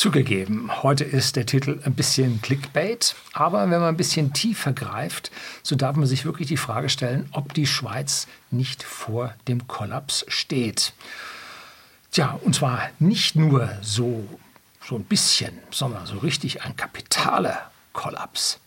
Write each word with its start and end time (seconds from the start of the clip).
Zugegeben, 0.00 0.70
heute 0.82 1.04
ist 1.04 1.36
der 1.36 1.44
Titel 1.44 1.78
ein 1.84 1.92
bisschen 1.92 2.40
Clickbait, 2.40 3.14
aber 3.34 3.64
wenn 3.64 3.80
man 3.80 3.90
ein 3.90 3.98
bisschen 3.98 4.32
tiefer 4.32 4.72
greift, 4.72 5.30
so 5.62 5.76
darf 5.76 5.94
man 5.94 6.06
sich 6.06 6.24
wirklich 6.24 6.48
die 6.48 6.56
Frage 6.56 6.88
stellen, 6.88 7.28
ob 7.32 7.52
die 7.52 7.66
Schweiz 7.66 8.26
nicht 8.50 8.82
vor 8.82 9.34
dem 9.46 9.68
Kollaps 9.68 10.24
steht. 10.28 10.94
Tja, 12.12 12.40
und 12.42 12.54
zwar 12.54 12.88
nicht 12.98 13.36
nur 13.36 13.68
so, 13.82 14.26
so 14.82 14.96
ein 14.96 15.04
bisschen, 15.04 15.52
sondern 15.70 16.06
so 16.06 16.16
richtig 16.16 16.62
ein 16.62 16.76
kapitaler 16.76 17.70
Kollaps. 17.92 18.58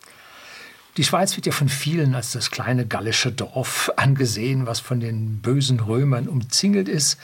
Die 0.97 1.03
Schweiz 1.03 1.35
wird 1.35 1.47
ja 1.47 1.51
von 1.51 1.67
vielen 1.67 2.13
als 2.13 2.33
das 2.33 2.51
kleine 2.51 2.85
gallische 2.85 3.31
Dorf 3.31 3.91
angesehen, 3.95 4.67
was 4.67 4.79
von 4.79 4.99
den 4.99 5.39
bösen 5.39 5.79
Römern 5.79 6.27
umzingelt 6.27 6.87
ist 6.87 7.17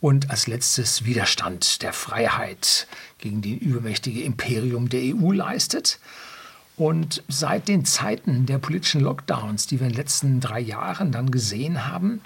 und 0.00 0.30
als 0.30 0.46
letztes 0.46 1.04
Widerstand 1.04 1.82
der 1.82 1.92
Freiheit 1.92 2.86
gegen 3.18 3.42
die 3.42 3.56
übermächtige 3.56 4.22
Imperium 4.22 4.88
der 4.88 5.14
EU 5.14 5.32
leistet. 5.32 5.98
Und 6.76 7.24
seit 7.26 7.66
den 7.66 7.84
Zeiten 7.84 8.46
der 8.46 8.58
politischen 8.58 9.00
Lockdowns, 9.00 9.66
die 9.66 9.80
wir 9.80 9.88
in 9.88 9.92
den 9.92 9.98
letzten 9.98 10.40
drei 10.40 10.60
Jahren 10.60 11.10
dann 11.10 11.32
gesehen 11.32 11.88
haben, 11.88 12.20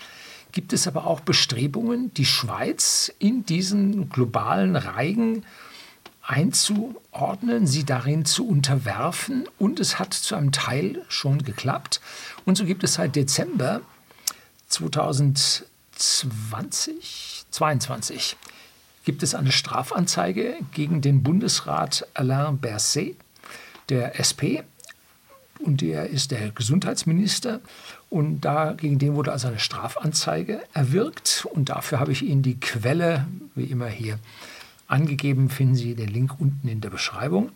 gibt 0.53 0.75
es 0.75 0.87
aber 0.87 1.07
auch 1.07 1.21
Bestrebungen, 1.21 2.13
die 2.15 2.27
Schweiz 2.27 3.11
in 3.19 3.47
diesen 3.47 4.11
globalen 4.11 4.77
Reigen 4.77 5.45
einzuordnen, 6.23 7.67
sie 7.67 7.85
darin 7.85 8.27
zu 8.27 8.47
unterwerfen. 8.47 9.49
Und 9.59 9.81
es 9.81 9.99
hat 9.99 10.13
zu 10.13 10.37
einem 10.37 10.53
Teil 10.53 11.03
schon 11.09 11.43
geklappt. 11.43 12.03
Und 12.45 12.59
so 12.59 12.67
gibt 12.67 12.85
es 12.85 12.93
seit 12.95 13.17
Dezember 13.17 13.81
2020 14.69 17.42
22 17.53 18.37
gibt 19.05 19.23
es 19.23 19.35
eine 19.35 19.53
Strafanzeige 19.53 20.57
gegen 20.73 21.01
den 21.01 21.23
Bundesrat 21.23 22.07
Alain 22.15 22.59
Berset, 22.59 23.17
der 23.89 24.19
SP. 24.19 24.63
Und 25.59 25.81
der 25.81 26.09
ist 26.09 26.33
der 26.33 26.51
Gesundheitsminister. 26.51 27.61
Und 28.11 28.41
da, 28.41 28.73
gegen 28.73 28.99
den 28.99 29.15
wurde 29.15 29.33
also 29.33 29.49
eine 29.49 29.61
Strafanzeige 29.61 30.61
erwirkt. 30.73 31.47
Und 31.53 31.69
dafür 31.69 32.01
habe 32.01 32.13
ich 32.13 32.23
Ihnen 32.23 32.43
die 32.43 32.59
Quelle, 32.59 33.27
wie 33.55 33.65
immer 33.65 33.87
hier 33.87 34.19
angegeben, 34.89 35.51
finden 35.51 35.77
Sie 35.77 35.95
den 35.95 36.09
Link 36.09 36.41
unten 36.41 36.67
in 36.69 36.81
der 36.81 36.91
Beschreibung. 36.91 37.51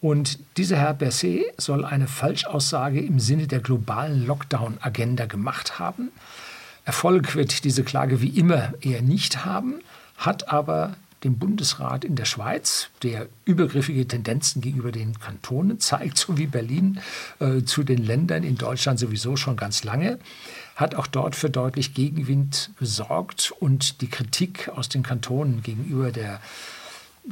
Und 0.00 0.38
dieser 0.56 0.76
Herr 0.76 0.94
Berset 0.94 1.46
soll 1.56 1.84
eine 1.84 2.06
Falschaussage 2.06 3.00
im 3.00 3.18
Sinne 3.18 3.46
der 3.46 3.60
globalen 3.60 4.26
Lockdown-Agenda 4.26 5.26
gemacht 5.26 5.78
haben. 5.78 6.10
Erfolg 6.86 7.34
wird 7.34 7.64
diese 7.64 7.82
Klage 7.82 8.22
wie 8.22 8.28
immer 8.28 8.72
eher 8.80 9.02
nicht 9.02 9.44
haben, 9.44 9.80
hat 10.16 10.48
aber 10.48 10.96
dem 11.24 11.36
Bundesrat 11.36 12.04
in 12.04 12.14
der 12.14 12.26
Schweiz, 12.26 12.90
der 13.02 13.26
übergriffige 13.44 14.06
Tendenzen 14.06 14.62
gegenüber 14.62 14.92
den 14.92 15.18
Kantonen 15.18 15.80
zeigt, 15.80 16.16
so 16.26 16.38
wie 16.38 16.46
Berlin 16.46 17.00
äh, 17.40 17.62
zu 17.64 17.82
den 17.82 17.98
Ländern 17.98 18.44
in 18.44 18.56
Deutschland 18.56 19.00
sowieso 19.00 19.36
schon 19.36 19.56
ganz 19.56 19.82
lange, 19.82 20.20
hat 20.76 20.94
auch 20.94 21.08
dort 21.08 21.34
für 21.34 21.50
deutlich 21.50 21.92
Gegenwind 21.92 22.70
gesorgt 22.78 23.52
und 23.58 24.00
die 24.00 24.08
Kritik 24.08 24.70
aus 24.74 24.88
den 24.88 25.02
Kantonen 25.02 25.62
gegenüber 25.62 26.12
der, 26.12 26.40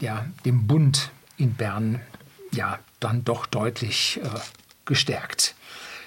ja, 0.01 0.27
dem 0.45 0.67
Bund 0.67 1.13
in 1.37 1.55
Bern 1.55 2.01
ja, 2.53 2.81
dann 2.99 3.25
doch 3.25 3.47
deutlich 3.47 4.21
äh, 4.23 4.29
gestärkt. 4.85 5.55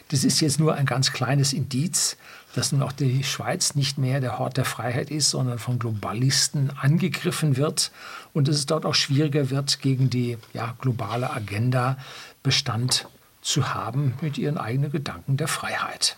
Das 0.10 0.24
ist 0.24 0.42
jetzt 0.42 0.60
nur 0.60 0.76
ein 0.76 0.86
ganz 0.86 1.12
kleines 1.12 1.54
Indiz, 1.54 2.18
dass 2.56 2.72
nun 2.72 2.82
auch 2.82 2.92
die 2.92 3.24
Schweiz 3.24 3.76
nicht 3.76 3.98
mehr 3.98 4.20
der 4.20 4.40
Hort 4.40 4.58
der 4.58 4.66
Freiheit 4.66 5.12
ist, 5.12 5.30
sondern 5.30 5.60
von 5.60 5.80
Globalisten 5.80 6.72
angegriffen 6.72 7.58
wird 7.58 7.92
und 8.34 8.48
dass 8.48 8.56
es 8.56 8.66
dort 8.66 8.86
auch 8.86 8.96
schwieriger 8.96 9.50
wird, 9.50 9.82
gegen 9.82 10.10
die 10.10 10.38
ja, 10.54 10.76
globale 10.80 11.32
Agenda 11.32 11.98
Bestand 12.44 13.08
zu 13.42 13.74
haben 13.74 14.14
mit 14.22 14.38
ihren 14.38 14.58
eigenen 14.58 14.92
Gedanken 14.92 15.38
der 15.38 15.48
Freiheit. 15.48 16.18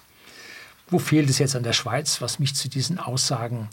Wo 0.89 0.97
fehlt 0.97 1.30
es 1.30 1.37
jetzt 1.37 1.55
an 1.55 1.64
der 1.64 1.73
Schweiz, 1.73 2.21
was 2.21 2.39
mich 2.39 2.55
zu 2.55 2.70
diesen 2.70 2.98
Aussagen 2.98 3.70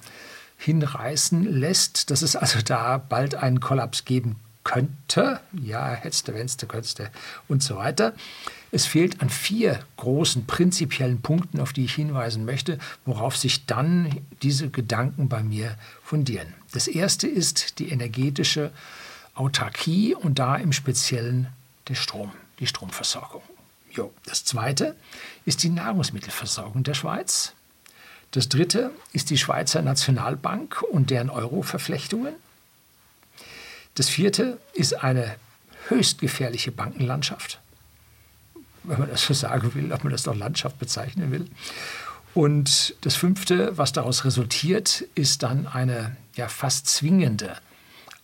hinreißen 0.58 1.44
lässt, 1.44 2.10
dass 2.10 2.22
es 2.22 2.36
also 2.36 2.60
da 2.60 2.98
bald 2.98 3.34
einen 3.34 3.60
Kollaps 3.60 4.04
geben 4.04 4.36
könnte? 4.64 5.41
Ja, 5.52 5.91
hättest 5.91 6.28
du, 6.28 6.34
wennst 6.34 6.62
du, 6.62 6.66
könntest 6.66 6.98
du 6.98 7.10
und 7.48 7.62
so 7.62 7.76
weiter. 7.76 8.12
Es 8.76 8.84
fehlt 8.84 9.22
an 9.22 9.31
vier 9.31 9.81
großen 9.97 10.44
prinzipiellen 10.44 11.22
Punkten, 11.22 11.60
auf 11.60 11.72
die 11.72 11.87
ich 11.87 11.94
hinweisen 11.94 12.44
möchte, 12.44 12.78
worauf 13.06 13.34
sich 13.34 13.64
dann 13.64 14.20
diese 14.42 14.69
Gedanken 14.69 15.31
bei 15.31 15.42
mir 15.42 15.78
fundieren. 16.03 16.53
Das 16.72 16.87
erste 16.87 17.26
ist 17.26 17.78
die 17.78 17.88
energetische 17.88 18.70
Autarkie 19.34 20.14
und 20.14 20.38
da 20.38 20.56
im 20.56 20.75
Speziellen 20.75 21.48
der 21.88 21.94
Strom, 21.94 22.32
die 22.59 22.66
Stromversorgung. 22.66 23.41
Jo. 23.92 24.12
Das 24.26 24.44
zweite 24.44 24.94
ist 25.47 25.62
die 25.62 25.70
Nahrungsmittelversorgung 25.70 26.82
der 26.82 26.93
Schweiz. 26.93 27.54
Das 28.32 28.50
dritte 28.50 28.91
ist 29.14 29.31
die 29.31 29.38
Schweizer 29.38 29.81
Nationalbank 29.81 30.82
und 30.82 31.08
deren 31.08 31.31
Euro-Verflechtungen. 31.31 32.34
Das 33.94 34.10
vierte 34.10 34.60
ist 34.75 35.03
eine 35.03 35.37
höchst 35.88 36.19
gefährliche 36.19 36.72
Bankenlandschaft 36.72 37.58
wenn 38.86 38.98
man 38.98 39.08
das 39.08 39.24
so 39.24 39.34
sagen 39.34 39.74
will, 39.74 39.92
ob 39.92 40.04
man 40.04 40.12
das 40.12 40.24
doch 40.24 40.34
Landschaft 40.34 40.78
bezeichnen 40.78 41.30
will. 41.30 41.47
Und 42.34 42.94
das 43.00 43.16
Fünfte, 43.16 43.78
was 43.78 43.92
daraus 43.92 44.24
resultiert, 44.24 45.04
ist 45.14 45.42
dann 45.42 45.66
eine 45.66 46.16
ja, 46.34 46.48
fast 46.48 46.86
zwingende 46.86 47.56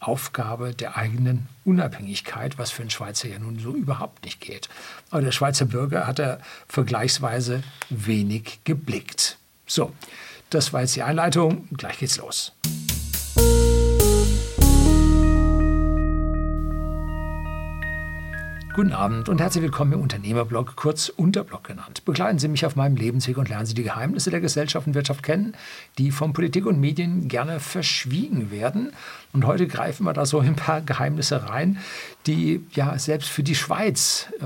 Aufgabe 0.00 0.74
der 0.74 0.96
eigenen 0.96 1.48
Unabhängigkeit, 1.64 2.58
was 2.58 2.70
für 2.70 2.82
einen 2.82 2.90
Schweizer 2.90 3.28
ja 3.28 3.38
nun 3.38 3.58
so 3.58 3.72
überhaupt 3.72 4.24
nicht 4.24 4.40
geht. 4.40 4.68
Aber 5.10 5.22
der 5.22 5.32
Schweizer 5.32 5.64
Bürger 5.64 6.06
hat 6.06 6.18
er 6.18 6.40
vergleichsweise 6.68 7.62
wenig 7.88 8.60
geblickt. 8.64 9.38
So, 9.66 9.92
das 10.50 10.72
war 10.72 10.82
jetzt 10.82 10.96
die 10.96 11.02
Einleitung. 11.02 11.68
Gleich 11.76 11.98
geht's 11.98 12.18
los. 12.18 12.52
Guten 18.74 18.94
Abend 18.94 19.28
und 19.28 19.38
herzlich 19.38 19.62
willkommen 19.62 19.92
im 19.92 20.00
Unternehmerblog, 20.00 20.76
kurz 20.76 21.10
Unterblog 21.10 21.64
genannt. 21.64 22.06
Begleiten 22.06 22.38
Sie 22.38 22.48
mich 22.48 22.64
auf 22.64 22.74
meinem 22.74 22.96
Lebensweg 22.96 23.36
und 23.36 23.50
lernen 23.50 23.66
Sie 23.66 23.74
die 23.74 23.82
Geheimnisse 23.82 24.30
der 24.30 24.40
Gesellschaft 24.40 24.86
und 24.86 24.94
Wirtschaft 24.94 25.22
kennen, 25.22 25.54
die 25.98 26.10
von 26.10 26.32
Politik 26.32 26.64
und 26.64 26.80
Medien 26.80 27.28
gerne 27.28 27.60
verschwiegen 27.60 28.50
werden. 28.50 28.94
Und 29.34 29.46
heute 29.46 29.66
greifen 29.66 30.04
wir 30.06 30.14
da 30.14 30.24
so 30.24 30.38
ein 30.38 30.56
paar 30.56 30.80
Geheimnisse 30.80 31.50
rein, 31.50 31.80
die 32.26 32.64
ja 32.72 32.98
selbst 32.98 33.28
für 33.28 33.42
die 33.42 33.56
Schweiz 33.56 34.28
äh, 34.40 34.44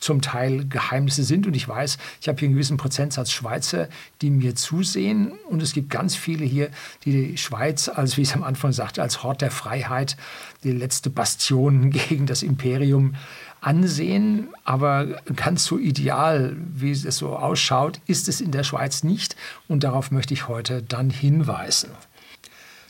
zum 0.00 0.20
Teil 0.20 0.66
Geheimnisse 0.66 1.24
sind. 1.24 1.46
Und 1.46 1.54
ich 1.54 1.68
weiß, 1.68 1.98
ich 2.20 2.28
habe 2.28 2.38
hier 2.38 2.46
einen 2.46 2.54
gewissen 2.54 2.76
Prozentsatz 2.76 3.30
Schweizer, 3.30 3.88
die 4.22 4.30
mir 4.30 4.54
zusehen. 4.54 5.32
Und 5.48 5.62
es 5.62 5.72
gibt 5.72 5.90
ganz 5.90 6.14
viele 6.16 6.44
hier, 6.44 6.70
die 7.04 7.12
die 7.12 7.38
Schweiz, 7.38 7.88
als 7.88 8.16
wie 8.16 8.22
ich 8.22 8.28
es 8.28 8.34
am 8.34 8.42
Anfang 8.42 8.72
sagte, 8.72 9.02
als 9.02 9.22
Hort 9.22 9.42
der 9.42 9.50
Freiheit, 9.50 10.16
die 10.64 10.72
letzte 10.72 11.10
Bastion 11.10 11.90
gegen 12.08 12.26
das 12.26 12.42
Imperium 12.42 13.14
ansehen. 13.60 14.48
Aber 14.64 15.20
ganz 15.34 15.64
so 15.64 15.78
ideal, 15.78 16.56
wie 16.74 16.92
es 16.92 17.02
so 17.02 17.36
ausschaut, 17.36 18.00
ist 18.06 18.28
es 18.28 18.40
in 18.40 18.52
der 18.52 18.64
Schweiz 18.64 19.02
nicht. 19.02 19.36
Und 19.68 19.84
darauf 19.84 20.10
möchte 20.10 20.34
ich 20.34 20.48
heute 20.48 20.82
dann 20.82 21.10
hinweisen. 21.10 21.90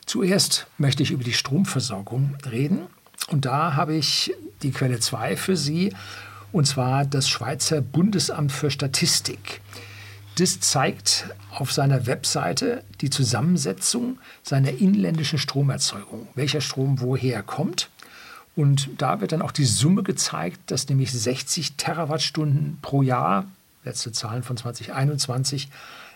Zuerst 0.07 0.69
möchte 0.79 1.03
ich 1.03 1.11
über 1.11 1.25
die 1.25 1.33
Stromversorgung 1.33 2.37
reden. 2.51 2.87
Und 3.29 3.45
da 3.45 3.75
habe 3.75 3.95
ich 3.95 4.33
die 4.63 4.71
Quelle 4.71 5.01
2 5.01 5.37
für 5.37 5.57
Sie 5.57 5.93
und 6.57 6.65
zwar 6.65 7.05
das 7.05 7.29
Schweizer 7.29 7.83
Bundesamt 7.83 8.51
für 8.51 8.71
Statistik. 8.71 9.61
Das 10.39 10.59
zeigt 10.61 11.27
auf 11.51 11.71
seiner 11.71 12.07
Webseite 12.07 12.83
die 13.03 13.11
Zusammensetzung 13.11 14.19
seiner 14.43 14.71
inländischen 14.71 15.39
Stromerzeugung, 15.39 16.29
welcher 16.35 16.63
Strom 16.63 17.03
woher 17.03 17.43
kommt. 17.43 17.91
Und 18.55 18.89
da 18.97 19.21
wird 19.21 19.33
dann 19.33 19.43
auch 19.43 19.53
die 19.53 19.67
Summe 19.67 20.03
gezeigt, 20.03 20.59
dass 20.71 20.89
nämlich 20.89 21.13
60 21.13 21.77
Terawattstunden 21.77 22.79
pro 22.81 23.03
Jahr, 23.03 23.45
letzte 23.85 24.13
Zahlen 24.13 24.43
von 24.43 24.57
2021, 24.57 25.69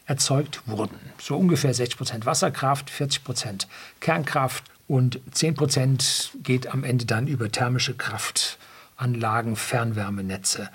erzeugt 0.07 0.63
wurden. 0.65 0.97
So 1.21 1.37
ungefähr 1.37 1.75
60 1.75 1.99
Prozent 1.99 2.25
Wasserkraft, 2.25 2.89
40 2.89 3.25
Prozent 3.25 3.69
Kernkraft 4.01 4.65
und 4.89 5.21
10 5.33 5.53
Prozent 5.53 6.31
geht 6.43 6.67
am 6.73 6.83
Ende 6.83 7.05
dann 7.05 7.27
über 7.27 7.53
thermische 7.53 7.93
Kraft 7.93 8.57
Anlagen, 9.01 9.57
Fernwärmenetze 9.57 10.71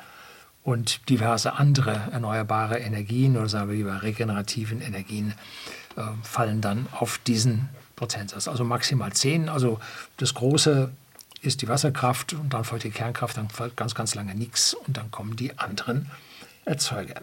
und 0.63 1.09
diverse 1.09 1.53
andere 1.53 2.09
erneuerbare 2.11 2.79
Energien 2.79 3.37
oder 3.37 3.47
sagen 3.47 3.69
wir 3.69 3.77
lieber 3.77 4.01
regenerativen 4.01 4.81
Energien 4.81 5.33
äh, 5.95 6.01
fallen 6.23 6.61
dann 6.61 6.87
auf 6.91 7.19
diesen 7.19 7.69
Prozentsatz. 7.95 8.47
Also 8.47 8.63
maximal 8.63 9.13
10. 9.13 9.47
Also 9.47 9.79
das 10.17 10.33
Große 10.33 10.91
ist 11.41 11.61
die 11.61 11.67
Wasserkraft 11.67 12.33
und 12.33 12.53
dann 12.53 12.63
folgt 12.63 12.83
die 12.83 12.89
Kernkraft, 12.89 13.37
dann 13.37 13.49
folgt 13.49 13.77
ganz, 13.77 13.95
ganz 13.95 14.15
lange 14.15 14.35
nichts 14.35 14.73
und 14.73 14.97
dann 14.97 15.11
kommen 15.11 15.35
die 15.35 15.57
anderen 15.57 16.09
Erzeuger. 16.65 17.21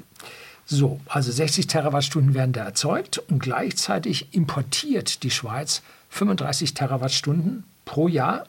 So, 0.65 1.01
also 1.07 1.33
60 1.33 1.67
Terawattstunden 1.67 2.35
werden 2.35 2.53
da 2.53 2.65
erzeugt 2.65 3.19
und 3.19 3.41
gleichzeitig 3.41 4.33
importiert 4.33 5.25
die 5.25 5.31
Schweiz 5.31 5.83
35 6.11 6.75
Terawattstunden 6.75 7.65
pro 7.85 8.07
Jahr 8.07 8.47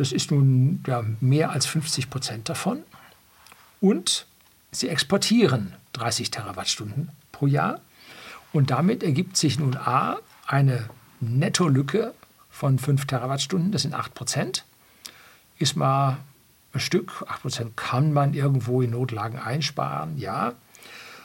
Das 0.00 0.12
ist 0.12 0.30
nun 0.30 0.82
ja, 0.86 1.04
mehr 1.20 1.50
als 1.50 1.66
50 1.66 2.08
Prozent 2.08 2.48
davon. 2.48 2.84
Und 3.82 4.24
sie 4.72 4.88
exportieren 4.88 5.74
30 5.92 6.30
Terawattstunden 6.30 7.10
pro 7.32 7.46
Jahr. 7.46 7.82
Und 8.54 8.70
damit 8.70 9.02
ergibt 9.02 9.36
sich 9.36 9.58
nun 9.58 9.76
A 9.76 10.16
eine 10.46 10.88
Nettolücke 11.20 12.14
von 12.50 12.78
5 12.78 13.04
Terawattstunden, 13.04 13.72
das 13.72 13.82
sind 13.82 13.92
8 13.92 14.14
Prozent. 14.14 14.64
Ist 15.58 15.76
mal 15.76 16.16
ein 16.72 16.80
Stück, 16.80 17.22
8 17.28 17.42
Prozent 17.42 17.76
kann 17.76 18.14
man 18.14 18.32
irgendwo 18.32 18.80
in 18.80 18.92
Notlagen 18.92 19.38
einsparen, 19.38 20.16
ja, 20.16 20.54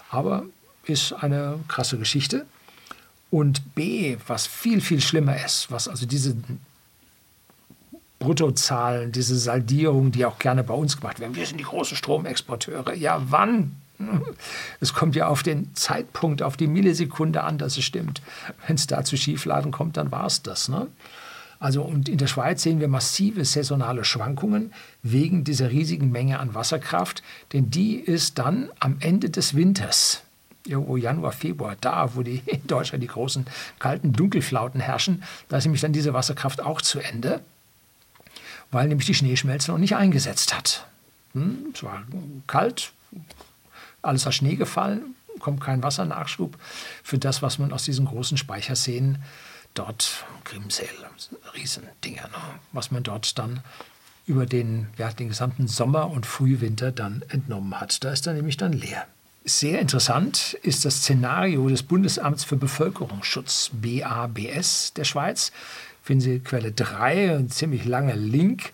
aber 0.09 0.43
ist 0.83 1.13
eine 1.13 1.61
krasse 1.69 1.97
Geschichte. 1.97 2.45
Und 3.31 3.73
B, 3.73 4.17
was 4.27 4.47
viel, 4.47 4.81
viel 4.81 4.99
schlimmer 4.99 5.41
ist, 5.45 5.71
was 5.71 5.87
also 5.87 6.05
diese 6.05 6.35
Bruttozahlen, 8.19 9.11
diese 9.11 9.37
Saldierung, 9.37 10.11
die 10.11 10.25
auch 10.25 10.39
gerne 10.39 10.63
bei 10.63 10.73
uns 10.73 10.97
gemacht 10.97 11.19
werden. 11.19 11.35
Wir 11.35 11.45
sind 11.45 11.59
die 11.59 11.65
großen 11.65 11.97
Stromexporteure. 11.97 12.93
Ja, 12.93 13.21
wann? 13.29 13.75
Es 14.79 14.93
kommt 14.93 15.15
ja 15.15 15.27
auf 15.27 15.43
den 15.43 15.73
Zeitpunkt, 15.75 16.41
auf 16.41 16.57
die 16.57 16.67
Millisekunde 16.67 17.43
an, 17.43 17.57
dass 17.57 17.77
es 17.77 17.85
stimmt. 17.85 18.21
Wenn 18.67 18.75
es 18.75 18.87
da 18.87 19.03
zu 19.03 19.17
Schiefladen 19.17 19.71
kommt, 19.71 19.97
dann 19.97 20.11
war 20.11 20.25
es 20.25 20.41
das. 20.41 20.67
Ne? 20.69 20.87
Also 21.59 21.81
und 21.81 22.09
in 22.09 22.17
der 22.17 22.27
Schweiz 22.27 22.63
sehen 22.63 22.79
wir 22.79 22.87
massive 22.87 23.45
saisonale 23.45 24.03
Schwankungen 24.03 24.73
wegen 25.01 25.43
dieser 25.43 25.71
riesigen 25.71 26.11
Menge 26.11 26.39
an 26.39 26.53
Wasserkraft, 26.53 27.23
denn 27.53 27.71
die 27.71 27.95
ist 27.95 28.37
dann 28.37 28.69
am 28.79 28.97
Ende 28.99 29.29
des 29.29 29.55
Winters, 29.55 30.21
irgendwo 30.65 30.97
Januar, 30.97 31.31
Februar, 31.31 31.75
da, 31.79 32.15
wo 32.15 32.23
die, 32.23 32.41
in 32.45 32.67
Deutschland 32.67 33.03
die 33.03 33.07
großen 33.07 33.45
kalten 33.79 34.11
Dunkelflauten 34.11 34.81
herrschen, 34.81 35.23
da 35.47 35.57
ist 35.57 35.65
nämlich 35.65 35.81
dann 35.81 35.93
diese 35.93 36.13
Wasserkraft 36.13 36.61
auch 36.61 36.81
zu 36.81 36.99
Ende, 36.99 37.41
weil 38.71 38.87
nämlich 38.87 39.07
die 39.07 39.13
Schneeschmelze 39.13 39.71
noch 39.71 39.77
nicht 39.77 39.95
eingesetzt 39.95 40.55
hat. 40.55 40.85
Hm, 41.33 41.71
es 41.73 41.83
war 41.83 42.03
kalt, 42.47 42.91
alles 44.01 44.25
aus 44.27 44.35
Schnee 44.35 44.55
gefallen, 44.55 45.15
kommt 45.39 45.61
kein 45.61 45.83
Wassernachschub 45.83 46.57
für 47.03 47.17
das, 47.17 47.41
was 47.41 47.59
man 47.59 47.73
aus 47.73 47.83
diesen 47.83 48.05
großen 48.05 48.37
Speicherseen 48.37 49.19
dort, 49.73 50.25
Grimsel, 50.45 50.87
Riesendinger, 51.53 52.23
ne, 52.23 52.59
was 52.71 52.91
man 52.91 53.03
dort 53.03 53.37
dann 53.37 53.61
über 54.25 54.45
den, 54.45 54.87
ja, 54.97 55.11
den 55.11 55.29
gesamten 55.29 55.67
Sommer 55.67 56.09
und 56.09 56.25
Frühwinter 56.25 56.91
dann 56.91 57.23
entnommen 57.29 57.79
hat. 57.79 58.03
Da 58.03 58.11
ist 58.11 58.25
er 58.25 58.33
nämlich 58.33 58.57
dann 58.57 58.73
leer. 58.73 59.05
Sehr 59.43 59.79
interessant 59.79 60.57
ist 60.63 60.85
das 60.85 60.97
Szenario 60.97 61.69
des 61.69 61.83
Bundesamts 61.83 62.43
für 62.43 62.55
Bevölkerungsschutz, 62.55 63.69
BABS 63.73 64.93
der 64.93 65.03
Schweiz. 65.03 65.51
Finden 66.05 66.21
Sie 66.21 66.39
Quelle 66.39 66.71
3, 66.71 67.35
ein 67.35 67.49
ziemlich 67.49 67.83
langer 67.83 68.15
Link, 68.15 68.71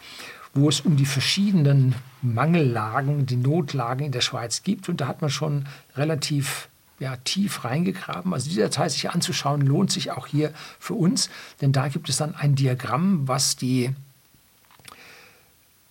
wo 0.53 0.67
es 0.67 0.81
um 0.81 0.97
die 0.97 1.05
verschiedenen 1.05 1.95
Mangellagen, 2.21 3.25
die 3.25 3.37
Notlagen 3.37 4.03
in 4.03 4.11
der 4.11 4.19
Schweiz 4.19 4.63
gibt. 4.63 4.89
Und 4.89 4.99
da 4.99 5.07
hat 5.07 5.21
man 5.21 5.29
schon 5.29 5.65
relativ 5.95 6.67
ja, 6.99 7.15
tief 7.15 7.63
reingegraben. 7.63 8.33
Also 8.33 8.49
diese 8.49 8.63
Datei 8.63 8.89
sich 8.89 9.09
anzuschauen, 9.11 9.61
lohnt 9.61 9.93
sich 9.93 10.11
auch 10.11 10.27
hier 10.27 10.53
für 10.77 10.93
uns, 10.93 11.29
denn 11.61 11.71
da 11.71 11.87
gibt 11.87 12.09
es 12.09 12.17
dann 12.17 12.35
ein 12.35 12.55
Diagramm, 12.55 13.25
was 13.29 13.55
die, 13.55 13.95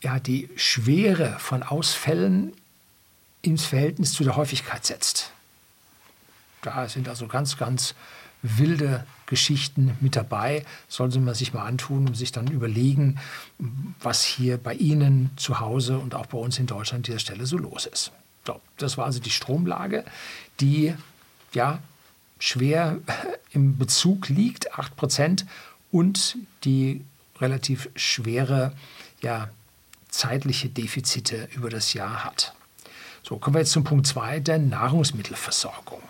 ja, 0.02 0.20
die 0.20 0.50
Schwere 0.56 1.38
von 1.38 1.62
Ausfällen 1.62 2.52
ins 3.40 3.64
Verhältnis 3.64 4.12
zu 4.12 4.24
der 4.24 4.36
Häufigkeit 4.36 4.84
setzt. 4.84 5.32
Da 6.60 6.86
sind 6.86 7.08
also 7.08 7.28
ganz, 7.28 7.56
ganz 7.56 7.94
wilde 8.42 9.06
Geschichten 9.26 9.96
mit 10.00 10.16
dabei. 10.16 10.64
Sollte 10.88 11.20
man 11.20 11.34
sich 11.34 11.52
mal 11.52 11.64
antun 11.64 12.08
und 12.08 12.14
sich 12.14 12.32
dann 12.32 12.48
überlegen, 12.48 13.18
was 14.00 14.24
hier 14.24 14.58
bei 14.58 14.74
Ihnen 14.74 15.30
zu 15.36 15.60
Hause 15.60 15.98
und 15.98 16.14
auch 16.14 16.26
bei 16.26 16.38
uns 16.38 16.58
in 16.58 16.66
Deutschland 16.66 17.00
an 17.00 17.02
dieser 17.04 17.18
Stelle 17.18 17.46
so 17.46 17.58
los 17.58 17.86
ist. 17.86 18.12
So, 18.46 18.60
das 18.78 18.96
war 18.96 19.06
also 19.06 19.20
die 19.20 19.30
Stromlage, 19.30 20.04
die 20.60 20.94
ja 21.52 21.80
schwer 22.38 22.98
im 23.52 23.78
Bezug 23.78 24.28
liegt, 24.28 24.78
8 24.78 24.96
Prozent, 24.96 25.46
und 25.92 26.36
die 26.64 27.04
relativ 27.40 27.88
schwere 27.96 28.72
ja, 29.22 29.48
zeitliche 30.08 30.68
Defizite 30.68 31.48
über 31.54 31.70
das 31.70 31.94
Jahr 31.94 32.24
hat. 32.24 32.54
So, 33.22 33.36
kommen 33.36 33.54
wir 33.54 33.60
jetzt 33.60 33.72
zum 33.72 33.84
Punkt 33.84 34.06
2 34.06 34.40
der 34.40 34.58
Nahrungsmittelversorgung. 34.58 36.02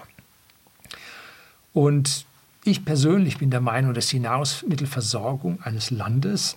Und 1.72 2.26
ich 2.64 2.84
persönlich 2.84 3.38
bin 3.38 3.50
der 3.50 3.61
Meinung, 3.61 3.94
dass 3.94 4.08
die 4.08 4.20
Nahrungsmittelversorgung 4.20 5.62
eines 5.62 5.90
Landes, 5.90 6.56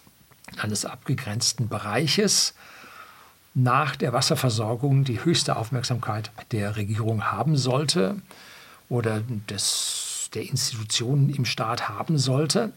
eines 0.58 0.86
abgegrenzten 0.86 1.70
Bereiches, 1.70 2.54
nach 3.56 3.96
der 3.96 4.14
Wasserversorgung 4.14 5.04
die 5.04 5.24
höchste 5.24 5.56
Aufmerksamkeit 5.56 6.32
der 6.52 6.76
Regierung 6.76 7.32
haben 7.32 7.56
sollte 7.56 8.16
oder 8.90 9.22
des, 9.50 10.30
der 10.34 10.50
Institutionen 10.50 11.30
im 11.30 11.46
Staat 11.46 11.88
haben 11.88 12.18
sollte, 12.18 12.74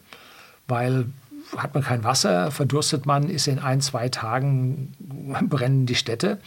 weil 0.67 1.07
hat 1.55 1.73
man 1.73 1.83
kein 1.83 2.03
Wasser, 2.03 2.51
verdurstet 2.51 3.05
man, 3.05 3.29
ist 3.29 3.47
in 3.47 3.57
ein, 3.57 3.81
zwei 3.81 4.09
Tagen 4.09 4.93
brennen 5.49 5.85
die 5.85 5.95
Städte 5.95 6.39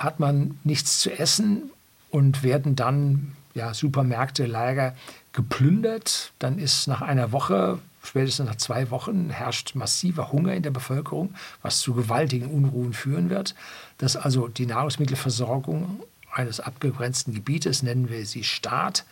hat 0.00 0.18
man 0.18 0.58
nichts 0.64 0.98
zu 0.98 1.16
essen 1.16 1.70
und 2.10 2.42
werden 2.42 2.74
dann 2.74 3.36
ja, 3.60 3.74
Supermärkte, 3.74 4.46
Lager 4.46 4.94
geplündert. 5.32 6.32
Dann 6.38 6.58
ist 6.58 6.86
nach 6.86 7.02
einer 7.02 7.30
Woche, 7.30 7.78
spätestens 8.02 8.46
nach 8.46 8.56
zwei 8.56 8.90
Wochen, 8.90 9.28
herrscht 9.28 9.74
massiver 9.74 10.32
Hunger 10.32 10.54
in 10.54 10.62
der 10.62 10.70
Bevölkerung, 10.70 11.34
was 11.60 11.80
zu 11.80 11.92
gewaltigen 11.94 12.50
Unruhen 12.50 12.94
führen 12.94 13.28
wird. 13.28 13.54
Dass 13.98 14.16
also 14.16 14.48
die 14.48 14.66
Nahrungsmittelversorgung 14.66 16.00
eines 16.32 16.58
abgegrenzten 16.60 17.34
Gebietes, 17.34 17.82
nennen 17.82 18.08
wir 18.08 18.24
sie 18.24 18.44
Staat 18.44 19.04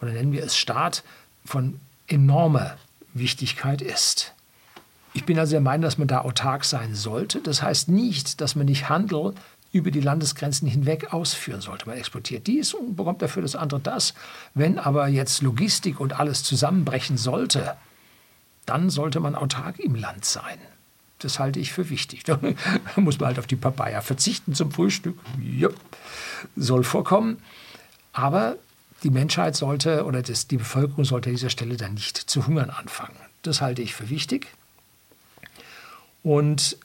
oder 0.00 0.10
nennen 0.10 0.32
wir 0.32 0.42
es 0.42 0.56
Staat, 0.56 1.04
von 1.44 1.78
enormer 2.08 2.76
Wichtigkeit 3.14 3.82
ist. 3.82 4.32
Ich 5.14 5.24
bin 5.26 5.38
also 5.38 5.52
der 5.52 5.60
Meinung, 5.60 5.82
dass 5.82 5.98
man 5.98 6.08
da 6.08 6.22
autark 6.22 6.64
sein 6.64 6.94
sollte. 6.94 7.40
Das 7.40 7.62
heißt 7.62 7.88
nicht, 7.88 8.40
dass 8.40 8.56
man 8.56 8.66
nicht 8.66 8.88
Handel 8.88 9.34
über 9.72 9.90
die 9.90 10.00
Landesgrenzen 10.00 10.68
hinweg 10.68 11.12
ausführen 11.12 11.62
sollte. 11.62 11.88
Man 11.88 11.96
exportiert 11.96 12.46
dies 12.46 12.74
und 12.74 12.94
bekommt 12.94 13.22
dafür 13.22 13.42
das 13.42 13.56
andere 13.56 13.80
das. 13.80 14.14
Wenn 14.54 14.78
aber 14.78 15.08
jetzt 15.08 15.42
Logistik 15.42 15.98
und 15.98 16.20
alles 16.20 16.44
zusammenbrechen 16.44 17.16
sollte, 17.16 17.74
dann 18.66 18.90
sollte 18.90 19.18
man 19.18 19.34
autark 19.34 19.80
im 19.80 19.94
Land 19.94 20.24
sein. 20.24 20.58
Das 21.18 21.38
halte 21.38 21.58
ich 21.58 21.72
für 21.72 21.88
wichtig. 21.88 22.24
Da 22.26 22.38
muss 22.96 23.18
man 23.18 23.28
halt 23.28 23.38
auf 23.38 23.46
die 23.46 23.56
Papaya 23.56 24.02
verzichten 24.02 24.54
zum 24.54 24.70
Frühstück. 24.70 25.18
Jupp, 25.40 25.76
soll 26.56 26.84
vorkommen. 26.84 27.38
Aber 28.12 28.56
die 29.02 29.10
Menschheit 29.10 29.56
sollte 29.56 30.04
oder 30.04 30.22
das, 30.22 30.46
die 30.48 30.58
Bevölkerung 30.58 31.04
sollte 31.04 31.30
an 31.30 31.34
dieser 31.34 31.50
Stelle 31.50 31.76
dann 31.76 31.94
nicht 31.94 32.18
zu 32.18 32.46
hungern 32.46 32.70
anfangen. 32.70 33.16
Das 33.42 33.60
halte 33.60 33.82
ich 33.82 33.94
für 33.94 34.10
wichtig. 34.10 34.48
Und 36.22 36.76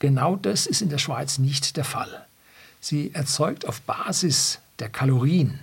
Genau 0.00 0.34
das 0.34 0.66
ist 0.66 0.82
in 0.82 0.88
der 0.88 0.98
Schweiz 0.98 1.38
nicht 1.38 1.76
der 1.76 1.84
Fall. 1.84 2.26
Sie 2.80 3.14
erzeugt 3.14 3.68
auf 3.68 3.82
Basis 3.82 4.58
der 4.78 4.88
Kalorien, 4.88 5.60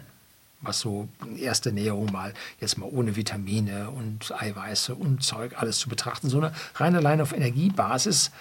was 0.62 0.80
so 0.80 1.10
in 1.26 1.38
erster 1.38 1.72
Näherung 1.72 2.12
mal 2.12 2.34
jetzt 2.62 2.78
mal 2.78 2.86
ohne 2.86 3.16
Vitamine 3.16 3.90
und 3.90 4.32
Eiweiße 4.40 4.94
und 4.94 5.24
Zeug 5.24 5.58
alles 5.58 5.80
zu 5.80 5.90
betrachten, 5.90 6.30
sondern 6.30 6.54
rein 6.76 6.96
allein 6.96 7.20
auf 7.20 7.34
Energiebasis 7.34 8.32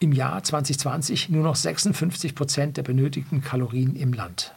im 0.00 0.12
Jahr 0.12 0.42
2020 0.42 1.28
nur 1.28 1.42
noch 1.42 1.56
56 1.56 2.34
Prozent 2.34 2.78
der 2.78 2.82
benötigten 2.82 3.42
Kalorien 3.42 3.94
im 3.94 4.14
Land. 4.14 4.54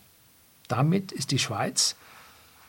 Damit 0.70 1.12
ist 1.12 1.32
die 1.32 1.40
Schweiz 1.40 1.96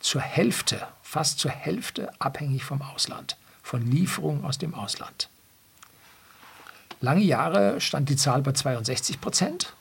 zur 0.01 0.21
Hälfte, 0.21 0.85
fast 1.03 1.39
zur 1.39 1.53
Hälfte 1.53 2.11
abhängig 2.19 2.65
vom 2.65 2.83
Ausland, 2.83 3.37
von 3.63 3.87
Lieferungen 3.89 4.45
aus 4.45 4.59
dem 4.59 4.75
Ausland. 4.75 5.29
Lange 7.03 7.25
Jahre 7.25 7.81
stand 7.81 8.09
die 8.09 8.17
Zahl 8.17 8.43
bei 8.43 8.53
62 8.53 9.21
Prozent 9.21 9.73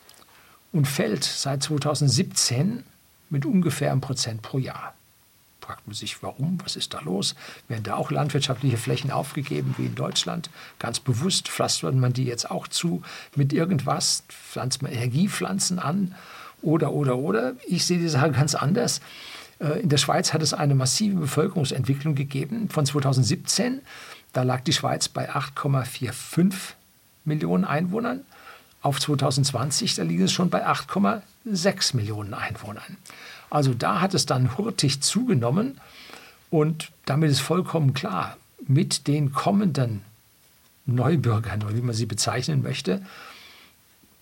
und 0.74 0.88
fällt 0.88 1.24
seit 1.24 1.62
2017 1.62 2.84
mit 3.30 3.46
ungefähr 3.46 3.92
einem 3.92 4.02
Prozent 4.02 4.42
pro 4.42 4.58
Jahr. 4.58 4.96
Fragt 5.62 5.86
man 5.86 5.94
sich, 5.94 6.24
warum? 6.24 6.58
Was 6.64 6.76
ist 6.76 6.96
da 6.96 7.00
los? 7.02 7.36
Werden 7.68 7.84
da 7.84 7.96
auch 7.96 8.10
landwirtschaftliche 8.10 8.78
Flächen 8.78 9.12
aufgegeben 9.12 9.76
wie 9.78 9.86
in 9.86 9.94
Deutschland? 9.94 10.50
Ganz 10.80 11.00
bewusst 11.00 11.48
pflastert 11.48 11.94
man 11.94 12.12
die 12.12 12.26
jetzt 12.26 12.50
auch 12.50 12.68
zu 12.68 13.04
mit 13.36 13.54
irgendwas? 13.54 14.24
Pflanzt 14.28 14.82
man 14.82 14.92
Energiepflanzen 14.92 15.78
an? 15.78 16.16
Oder, 16.64 16.92
oder, 16.92 17.20
oder? 17.20 17.54
Ich 17.68 17.86
sehe 17.86 18.00
die 18.00 18.10
Sache 18.10 18.32
ganz 18.32 18.56
anders. 18.56 19.00
Äh, 19.60 19.82
in 19.82 19.90
der 19.90 19.98
Schweiz 19.98 20.34
hat 20.34 20.42
es 20.42 20.56
eine 20.56 20.74
massive 20.74 21.20
Bevölkerungsentwicklung 21.20 22.16
gegeben 22.16 22.68
von 22.70 22.88
2017. 22.88 23.82
Da 24.34 24.42
lag 24.42 24.62
die 24.62 24.74
Schweiz 24.74 25.08
bei 25.08 25.30
8,45 25.30 26.74
Millionen 27.26 27.66
Einwohnern. 27.66 28.22
Auf 28.82 29.00
2020, 29.00 29.96
da 29.96 30.04
liegt 30.04 30.22
es 30.22 30.32
schon 30.32 30.50
bei 30.50 30.66
8,6 30.68 31.96
Millionen 31.96 32.34
Einwohnern. 32.34 32.98
Also 33.50 33.74
da 33.74 34.02
hat 34.02 34.14
es 34.14 34.26
dann 34.26 34.58
hurtig 34.58 35.02
zugenommen 35.02 35.80
und 36.50 36.92
damit 37.06 37.32
ist 37.32 37.42
vollkommen 37.42 37.94
klar, 37.94 38.38
mit 38.68 39.08
den 39.08 39.34
kommenden 39.34 40.02
Neubürgern 40.86 41.64
oder 41.64 41.76
wie 41.76 41.82
man 41.82 41.96
sie 41.96 42.06
bezeichnen 42.06 42.64
möchte, 42.64 43.06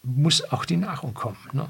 muss 0.03 0.43
auch 0.51 0.65
die 0.65 0.77
Nahrung 0.77 1.13
kommen. 1.13 1.37
Ne? 1.53 1.69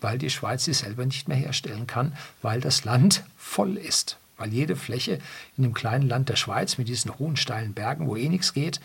Weil 0.00 0.18
die 0.18 0.30
Schweiz 0.30 0.64
sie 0.64 0.72
selber 0.72 1.04
nicht 1.04 1.28
mehr 1.28 1.36
herstellen 1.36 1.86
kann, 1.86 2.16
weil 2.42 2.60
das 2.60 2.84
Land 2.84 3.24
voll 3.36 3.76
ist. 3.76 4.18
Weil 4.38 4.52
jede 4.52 4.76
Fläche 4.76 5.18
in 5.56 5.64
dem 5.64 5.74
kleinen 5.74 6.08
Land 6.08 6.28
der 6.28 6.36
Schweiz 6.36 6.78
mit 6.78 6.88
diesen 6.88 7.18
hohen, 7.18 7.36
steilen 7.36 7.74
Bergen, 7.74 8.06
wo 8.06 8.16
eh 8.16 8.28
nichts 8.28 8.52
geht, 8.52 8.80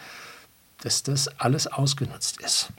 dass 0.82 1.04
das 1.04 1.28
alles 1.40 1.68
ausgenutzt 1.68 2.42
ist. 2.42 2.70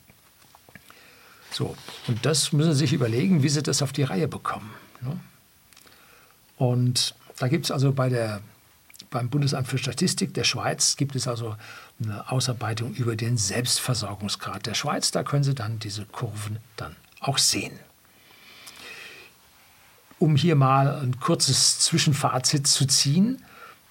So, 1.50 1.74
und 2.06 2.26
das 2.26 2.52
müssen 2.52 2.72
Sie 2.72 2.80
sich 2.80 2.92
überlegen, 2.92 3.42
wie 3.42 3.48
Sie 3.48 3.62
das 3.62 3.80
auf 3.80 3.92
die 3.92 4.02
Reihe 4.02 4.28
bekommen. 4.28 4.70
Ne? 5.00 5.18
Und 6.58 7.14
da 7.38 7.48
gibt 7.48 7.66
es 7.66 7.70
also 7.70 7.92
bei 7.92 8.08
der, 8.08 8.40
beim 9.10 9.28
Bundesamt 9.28 9.68
für 9.68 9.78
Statistik 9.78 10.34
der 10.34 10.44
Schweiz 10.44 10.96
gibt 10.96 11.16
es 11.16 11.28
also 11.28 11.56
eine 12.02 12.30
Ausarbeitung 12.30 12.94
über 12.94 13.16
den 13.16 13.38
Selbstversorgungsgrad 13.38 14.66
der 14.66 14.74
Schweiz. 14.74 15.10
Da 15.10 15.22
können 15.22 15.44
Sie 15.44 15.54
dann 15.54 15.78
diese 15.78 16.04
Kurven 16.04 16.58
dann 16.76 16.94
auch 17.20 17.38
sehen. 17.38 17.78
Um 20.18 20.36
hier 20.36 20.56
mal 20.56 21.00
ein 21.00 21.20
kurzes 21.20 21.78
Zwischenfazit 21.80 22.66
zu 22.66 22.86
ziehen. 22.86 23.42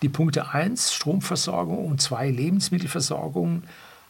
Die 0.01 0.09
Punkte 0.09 0.49
1, 0.49 0.93
Stromversorgung 0.93 1.85
und 1.85 2.01
2, 2.01 2.29
Lebensmittelversorgung, 2.29 3.63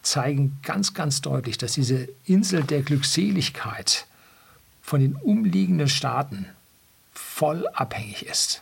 zeigen 0.05 0.59
ganz, 0.63 0.93
ganz 0.93 1.21
deutlich, 1.21 1.57
dass 1.57 1.73
diese 1.73 2.07
Insel 2.25 2.63
der 2.63 2.81
Glückseligkeit 2.81 4.05
von 4.81 5.01
den 5.01 5.15
umliegenden 5.15 5.89
Staaten 5.89 6.47
voll 7.13 7.67
abhängig 7.69 8.25
ist. 8.25 8.61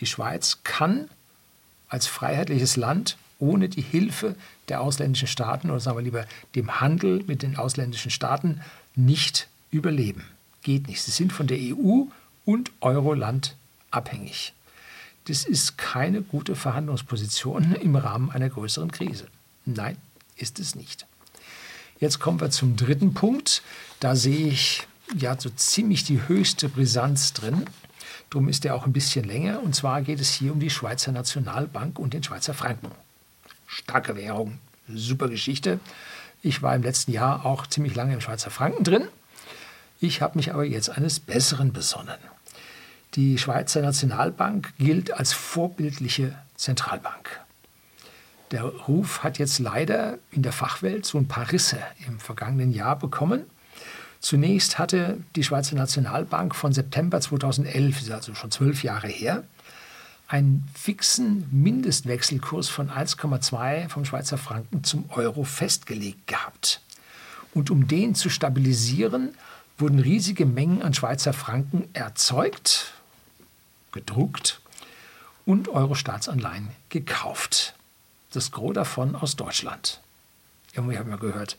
Die 0.00 0.06
Schweiz 0.06 0.58
kann 0.62 1.08
als 1.88 2.06
freiheitliches 2.06 2.76
Land 2.76 3.16
ohne 3.38 3.68
die 3.68 3.82
Hilfe 3.82 4.34
der 4.68 4.80
ausländischen 4.80 5.28
Staaten 5.28 5.70
oder 5.70 5.80
sagen 5.80 5.98
wir 5.98 6.02
lieber 6.02 6.26
dem 6.54 6.80
Handel 6.80 7.22
mit 7.26 7.42
den 7.42 7.56
ausländischen 7.56 8.10
Staaten 8.10 8.60
nicht 8.94 9.48
überleben. 9.70 10.24
Geht 10.62 10.88
nicht. 10.88 11.02
Sie 11.02 11.10
sind 11.10 11.32
von 11.32 11.46
der 11.46 11.58
EU 11.58 12.04
und 12.44 12.72
Euroland 12.80 13.56
abhängig. 13.90 14.52
Das 15.26 15.44
ist 15.44 15.76
keine 15.76 16.22
gute 16.22 16.56
Verhandlungsposition 16.56 17.74
im 17.74 17.96
Rahmen 17.96 18.30
einer 18.30 18.48
größeren 18.48 18.90
Krise. 18.90 19.26
Nein, 19.66 19.96
ist 20.36 20.58
es 20.60 20.74
nicht. 20.74 21.06
Jetzt 21.98 22.20
kommen 22.20 22.40
wir 22.40 22.50
zum 22.50 22.76
dritten 22.76 23.14
Punkt. 23.14 23.62
Da 24.00 24.14
sehe 24.16 24.46
ich 24.48 24.86
ja 25.16 25.38
so 25.38 25.50
ziemlich 25.50 26.04
die 26.04 26.28
höchste 26.28 26.68
Brisanz 26.68 27.32
drin. 27.32 27.66
Darum 28.30 28.48
ist 28.48 28.64
er 28.64 28.74
auch 28.74 28.86
ein 28.86 28.92
bisschen 28.92 29.24
länger. 29.24 29.62
Und 29.62 29.74
zwar 29.74 30.02
geht 30.02 30.20
es 30.20 30.32
hier 30.32 30.52
um 30.52 30.60
die 30.60 30.70
Schweizer 30.70 31.12
Nationalbank 31.12 31.98
und 31.98 32.14
den 32.14 32.22
Schweizer 32.22 32.54
Franken. 32.54 32.90
Starke 33.66 34.16
Währung, 34.16 34.58
super 34.88 35.28
Geschichte. 35.28 35.80
Ich 36.42 36.62
war 36.62 36.76
im 36.76 36.82
letzten 36.82 37.12
Jahr 37.12 37.44
auch 37.44 37.66
ziemlich 37.66 37.94
lange 37.94 38.14
im 38.14 38.20
Schweizer 38.20 38.50
Franken 38.50 38.84
drin. 38.84 39.08
Ich 40.00 40.22
habe 40.22 40.38
mich 40.38 40.52
aber 40.52 40.64
jetzt 40.64 40.90
eines 40.90 41.18
Besseren 41.18 41.72
besonnen. 41.72 42.18
Die 43.14 43.38
Schweizer 43.38 43.80
Nationalbank 43.80 44.74
gilt 44.78 45.12
als 45.12 45.32
vorbildliche 45.32 46.38
Zentralbank. 46.56 47.40
Der 48.52 48.62
Ruf 48.62 49.24
hat 49.24 49.38
jetzt 49.38 49.58
leider 49.58 50.18
in 50.30 50.42
der 50.42 50.52
Fachwelt 50.52 51.04
so 51.04 51.18
ein 51.18 51.26
paar 51.26 51.50
Risse 51.50 51.78
im 52.06 52.20
vergangenen 52.20 52.72
Jahr 52.72 52.96
bekommen. 52.96 53.44
Zunächst 54.20 54.78
hatte 54.78 55.18
die 55.34 55.42
Schweizer 55.42 55.76
Nationalbank 55.76 56.54
von 56.54 56.72
September 56.72 57.20
2011, 57.20 58.02
ist 58.02 58.10
also 58.10 58.34
schon 58.34 58.50
zwölf 58.50 58.82
Jahre 58.82 59.08
her, 59.08 59.44
einen 60.28 60.68
fixen 60.74 61.48
Mindestwechselkurs 61.50 62.68
von 62.68 62.90
1,2 62.90 63.88
vom 63.88 64.04
Schweizer 64.04 64.38
Franken 64.38 64.82
zum 64.84 65.08
Euro 65.10 65.44
festgelegt 65.44 66.26
gehabt. 66.26 66.80
Und 67.52 67.70
um 67.70 67.86
den 67.86 68.14
zu 68.14 68.28
stabilisieren, 68.28 69.34
wurden 69.78 69.98
riesige 69.98 70.46
Mengen 70.46 70.82
an 70.82 70.94
Schweizer 70.94 71.32
Franken 71.32 71.88
erzeugt, 71.92 72.92
gedruckt 73.92 74.60
und 75.44 75.68
Euro-Staatsanleihen 75.68 76.70
gekauft 76.88 77.75
das 78.36 78.52
Gros 78.52 78.74
davon 78.74 79.16
aus 79.16 79.36
Deutschland. 79.36 80.00
Irgendwie 80.74 80.98
haben 80.98 81.10
wir 81.10 81.16
gehört, 81.16 81.56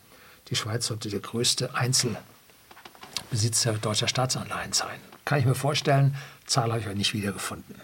die 0.49 0.55
Schweiz 0.55 0.85
sollte 0.85 1.09
der 1.09 1.19
größte 1.19 1.75
Einzelbesitzer 1.75 3.73
deutscher 3.73 4.07
Staatsanleihen 4.07 4.73
sein. 4.73 4.99
Kann 5.25 5.39
ich 5.39 5.45
mir 5.45 5.55
vorstellen, 5.55 6.15
Zahl 6.45 6.69
habe 6.69 6.79
ich 6.79 6.85
heute 6.85 6.97
nicht 6.97 7.13
wiedergefunden. 7.13 7.75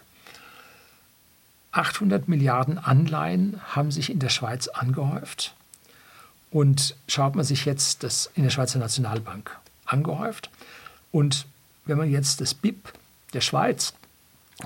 800 1.72 2.28
Milliarden 2.30 2.78
Anleihen 2.78 3.60
haben 3.76 3.92
sich 3.92 4.12
in 4.12 4.20
der 4.20 4.30
Schweiz 4.30 4.68
angehäuft. 4.68 5.56
Und 6.52 6.96
schaut 7.08 7.36
man 7.36 7.44
sich 7.44 7.66
jetzt 7.66 8.04
das 8.04 8.30
in 8.36 8.44
der 8.44 8.52
Schweizer 8.52 8.78
Nationalbank 8.78 9.58
angehäuft. 9.86 10.52
Und 11.12 11.48
wenn 11.86 11.98
man 11.98 12.12
jetzt 12.12 12.42
das 12.42 12.54
BIP 12.54 12.94
der 13.34 13.42
Schweiz 13.42 13.94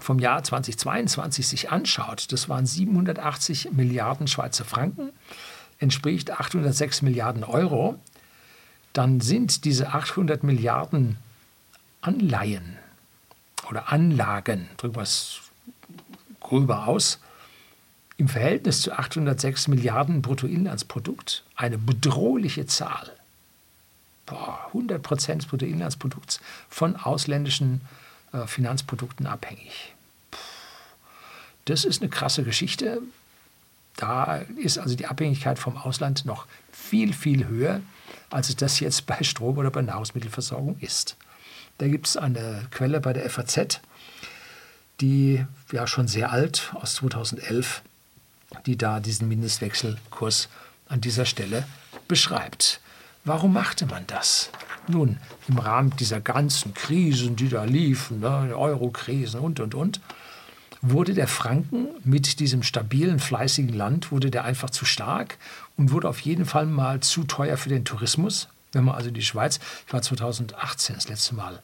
vom 0.01 0.19
Jahr 0.19 0.43
2022 0.43 1.47
sich 1.47 1.71
anschaut, 1.71 2.31
das 2.31 2.49
waren 2.49 2.65
780 2.65 3.71
Milliarden 3.71 4.27
Schweizer 4.27 4.65
Franken, 4.65 5.09
entspricht 5.79 6.31
806 6.31 7.01
Milliarden 7.01 7.43
Euro, 7.43 7.99
dann 8.93 9.21
sind 9.21 9.65
diese 9.65 9.93
800 9.93 10.43
Milliarden 10.43 11.17
Anleihen 12.01 12.77
oder 13.69 13.91
Anlagen, 13.91 14.67
drücken 14.77 14.95
wir 14.95 15.03
es 15.03 15.39
gröber 16.39 16.87
aus, 16.87 17.19
im 18.17 18.27
Verhältnis 18.27 18.81
zu 18.81 18.97
806 18.97 19.67
Milliarden 19.67 20.21
Bruttoinlandsprodukt 20.21 21.43
eine 21.55 21.77
bedrohliche 21.77 22.65
Zahl. 22.65 23.11
Boah, 24.25 24.59
100 24.67 25.01
Prozent 25.01 25.43
des 25.43 25.49
Bruttoinlandsprodukts 25.49 26.41
von 26.69 26.95
ausländischen 26.95 27.81
äh, 27.81 28.06
Finanzprodukten 28.45 29.27
abhängig. 29.27 29.93
Das 31.65 31.83
ist 31.83 32.01
eine 32.01 32.09
krasse 32.09 32.43
Geschichte. 32.43 33.01
Da 33.97 34.37
ist 34.57 34.77
also 34.77 34.95
die 34.95 35.07
Abhängigkeit 35.07 35.59
vom 35.59 35.75
Ausland 35.75 36.25
noch 36.25 36.45
viel, 36.71 37.13
viel 37.13 37.47
höher, 37.47 37.81
als 38.29 38.49
es 38.49 38.55
das 38.55 38.79
jetzt 38.79 39.05
bei 39.05 39.23
Strom 39.23 39.57
oder 39.57 39.71
bei 39.71 39.81
Nahrungsmittelversorgung 39.81 40.77
ist. 40.79 41.17
Da 41.77 41.87
gibt 41.87 42.07
es 42.07 42.17
eine 42.17 42.67
Quelle 42.71 43.01
bei 43.01 43.13
der 43.13 43.29
FAZ, 43.29 43.81
die 45.01 45.45
ja 45.71 45.87
schon 45.87 46.07
sehr 46.07 46.31
alt, 46.31 46.71
aus 46.75 46.95
2011, 46.95 47.81
die 48.65 48.77
da 48.77 48.99
diesen 48.99 49.27
Mindestwechselkurs 49.27 50.49
an 50.87 51.01
dieser 51.01 51.25
Stelle 51.25 51.67
beschreibt. 52.07 52.79
Warum 53.25 53.53
machte 53.53 53.85
man 53.85 54.07
das? 54.07 54.49
Nun, 54.87 55.17
im 55.47 55.57
Rahmen 55.57 55.95
dieser 55.97 56.21
ganzen 56.21 56.73
Krisen, 56.73 57.35
die 57.35 57.49
da 57.49 57.65
liefen, 57.65 58.21
ne, 58.21 58.53
Euro-Krisen 58.55 59.39
und, 59.39 59.59
und, 59.59 59.75
und, 59.75 59.99
wurde 60.81 61.13
der 61.13 61.27
Franken 61.27 61.87
mit 62.03 62.39
diesem 62.39 62.63
stabilen, 62.63 63.19
fleißigen 63.19 63.73
Land, 63.73 64.11
wurde 64.11 64.31
der 64.31 64.45
einfach 64.45 64.69
zu 64.69 64.85
stark 64.85 65.37
und 65.75 65.91
wurde 65.91 66.07
auf 66.07 66.19
jeden 66.21 66.45
Fall 66.45 66.65
mal 66.65 67.01
zu 67.01 67.23
teuer 67.23 67.57
für 67.57 67.69
den 67.69 67.83
Tourismus. 67.83 68.47
Wenn 68.71 68.85
man 68.85 68.95
also 68.95 69.11
die 69.11 69.23
Schweiz, 69.23 69.59
ich 69.85 69.93
war 69.93 70.01
2018 70.01 70.95
das 70.95 71.09
letzte 71.09 71.35
Mal 71.35 71.61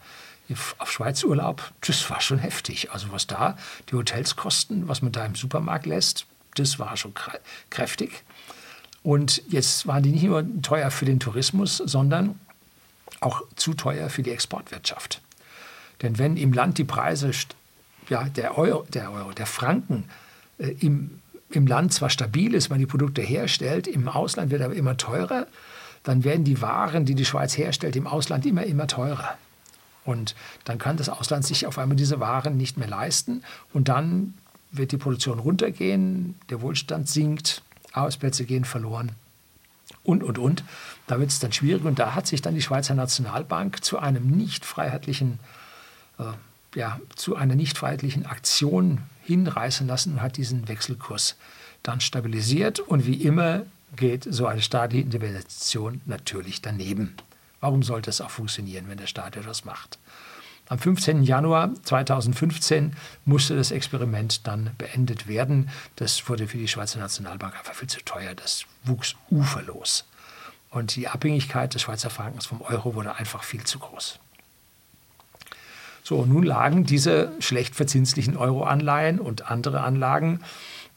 auf 0.78 0.92
Schweizurlaub, 0.92 1.72
das 1.82 2.10
war 2.10 2.22
schon 2.22 2.40
heftig. 2.40 2.92
Also 2.92 3.12
was 3.12 3.28
da 3.28 3.58
die 3.90 3.96
Hotels 3.96 4.36
kosten, 4.36 4.88
was 4.88 5.02
man 5.02 5.12
da 5.12 5.26
im 5.26 5.36
Supermarkt 5.36 5.86
lässt, 5.86 6.26
das 6.56 6.80
war 6.80 6.98
schon 6.98 7.14
kräftig. 7.70 8.24
Und 9.02 9.42
jetzt 9.50 9.88
waren 9.88 10.04
die 10.04 10.12
nicht 10.12 10.24
nur 10.24 10.46
teuer 10.62 10.92
für 10.92 11.06
den 11.06 11.20
Tourismus, 11.20 11.78
sondern 11.78 12.40
auch 13.22 13.44
zu 13.56 13.74
teuer 13.74 14.10
für 14.10 14.24
die 14.24 14.32
Exportwirtschaft. 14.32 15.22
Denn 16.02 16.18
wenn 16.18 16.38
im 16.38 16.54
Land 16.54 16.78
die 16.78 16.84
Preise, 16.84 17.32
ja, 18.10 18.26
der 18.26 18.58
Euro, 18.58 18.86
der, 18.90 19.12
Euro, 19.12 19.32
der 19.32 19.46
Franken 19.46 20.06
äh, 20.58 20.76
im, 20.80 21.20
im 21.50 21.68
Land 21.68 21.94
zwar 21.94 22.10
stabil 22.10 22.54
ist, 22.54 22.70
man 22.70 22.80
die 22.80 22.86
Produkte 22.86 23.22
herstellt, 23.22 23.88
im 23.88 24.08
Ausland 24.08 24.52
wird 24.52 24.62
aber 24.62 24.76
immer 24.76 24.98
teurer, 24.98 25.48
dann 26.04 26.24
werden 26.24 26.44
die 26.44 26.62
Waren, 26.62 27.06
die 27.06 27.16
die 27.16 27.26
Schweiz 27.26 27.58
herstellt, 27.58 27.96
im 27.96 28.08
Ausland 28.08 28.46
immer, 28.46 28.64
immer 28.64 28.88
teurer. 28.88 29.38
Und 30.04 30.36
dann 30.66 30.78
kann 30.78 30.98
das 30.98 31.08
Ausland 31.08 31.46
sich 31.46 31.66
auf 31.66 31.78
einmal 31.78 31.96
diese 31.96 32.20
Waren 32.20 32.58
nicht 32.58 32.78
mehr 32.78 32.90
leisten 32.90 33.44
und 33.72 33.88
dann 33.88 34.34
wird 34.72 34.92
die 34.92 34.98
Produktion 34.98 35.40
runtergehen, 35.40 36.36
der 36.50 36.62
Wohlstand 36.62 37.08
sinkt, 37.08 37.62
Arbeitsplätze 37.94 38.44
gehen 38.44 38.66
verloren 38.66 39.14
und, 40.04 40.24
und, 40.24 40.38
und. 40.38 40.64
Da 41.08 41.20
wird 41.20 41.30
es 41.30 41.40
dann 41.40 41.52
schwierig 41.52 41.84
und 41.84 42.00
da 42.00 42.16
hat 42.16 42.28
sich 42.28 42.42
dann 42.42 42.56
die 42.56 42.62
Schweizer 42.62 42.96
Nationalbank 42.96 43.84
zu 43.84 44.00
einem 44.00 44.28
nicht 44.28 44.66
freiheitlichen, 44.66 45.40
äh, 46.20 46.24
ja, 46.78 47.00
zu 47.16 47.36
einer 47.36 47.56
nicht 47.56 47.78
freiheitlichen 47.78 48.26
Aktion 48.26 49.00
hinreißen 49.24 49.88
lassen 49.88 50.14
und 50.14 50.22
hat 50.22 50.38
diesen 50.38 50.68
Wechselkurs 50.68 51.36
dann 51.82 52.02
stabilisiert 52.02 52.80
und 52.80 53.06
wie 53.06 53.22
immer 53.22 53.64
geht 53.96 54.26
so 54.30 54.48
eine 54.48 54.62
staatliche 54.62 55.04
Intervention 55.04 56.02
natürlich 56.06 56.62
daneben. 56.62 57.16
Warum 57.60 57.84
sollte 57.84 58.10
es 58.10 58.22
auch 58.22 58.30
funktionieren, 58.30 58.86
wenn 58.88 58.98
der 58.98 59.08
Staat 59.08 59.36
etwas 59.36 59.66
macht? 59.66 60.00
Am 60.70 60.80
15. 60.80 61.24
Januar 61.24 61.72
2015 61.84 62.96
musste 63.26 63.56
das 63.56 63.72
Experiment 63.72 64.48
dann 64.48 64.72
beendet 64.78 65.28
werden. 65.28 65.70
Das 65.98 66.28
wurde 66.30 66.48
für 66.48 66.58
die 66.58 66.68
Schweizer 66.68 67.00
Nationalbank 67.00 67.58
einfach 67.58 67.74
viel 67.74 67.90
zu 67.90 68.04
teuer. 68.04 68.34
Das 68.34 68.66
wuchs 68.84 69.16
uferlos. 69.30 70.06
Und 70.70 70.96
die 70.96 71.08
Abhängigkeit 71.08 71.74
des 71.74 71.84
Schweizer 71.84 72.10
Frankens 72.10 72.46
vom 72.46 72.62
Euro 72.62 72.96
wurde 72.96 73.16
einfach 73.16 73.44
viel 73.44 73.64
zu 73.64 73.80
groß. 73.80 74.20
So, 76.04 76.26
nun 76.26 76.44
lagen 76.44 76.86
diese 76.86 77.32
schlecht 77.40 77.76
verzinslichen 77.76 78.36
Euro-Anleihen 78.36 79.20
und 79.20 79.50
andere 79.50 79.82
Anlagen 79.82 80.42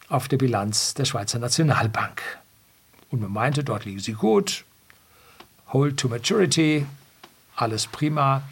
auf 0.09 0.28
der 0.28 0.38
Bilanz 0.38 0.95
der 0.95 1.05
Schweizer 1.05 1.38
Nationalbank. 1.38 2.23
Und 3.11 3.21
man 3.21 3.33
meinte, 3.33 3.62
dort 3.62 3.85
liegen 3.85 4.00
sie 4.00 4.14
gut, 4.14 4.64
hold 5.73 5.99
to 5.99 6.09
maturity, 6.09 6.87
alles 7.55 7.87
prima. 7.87 8.43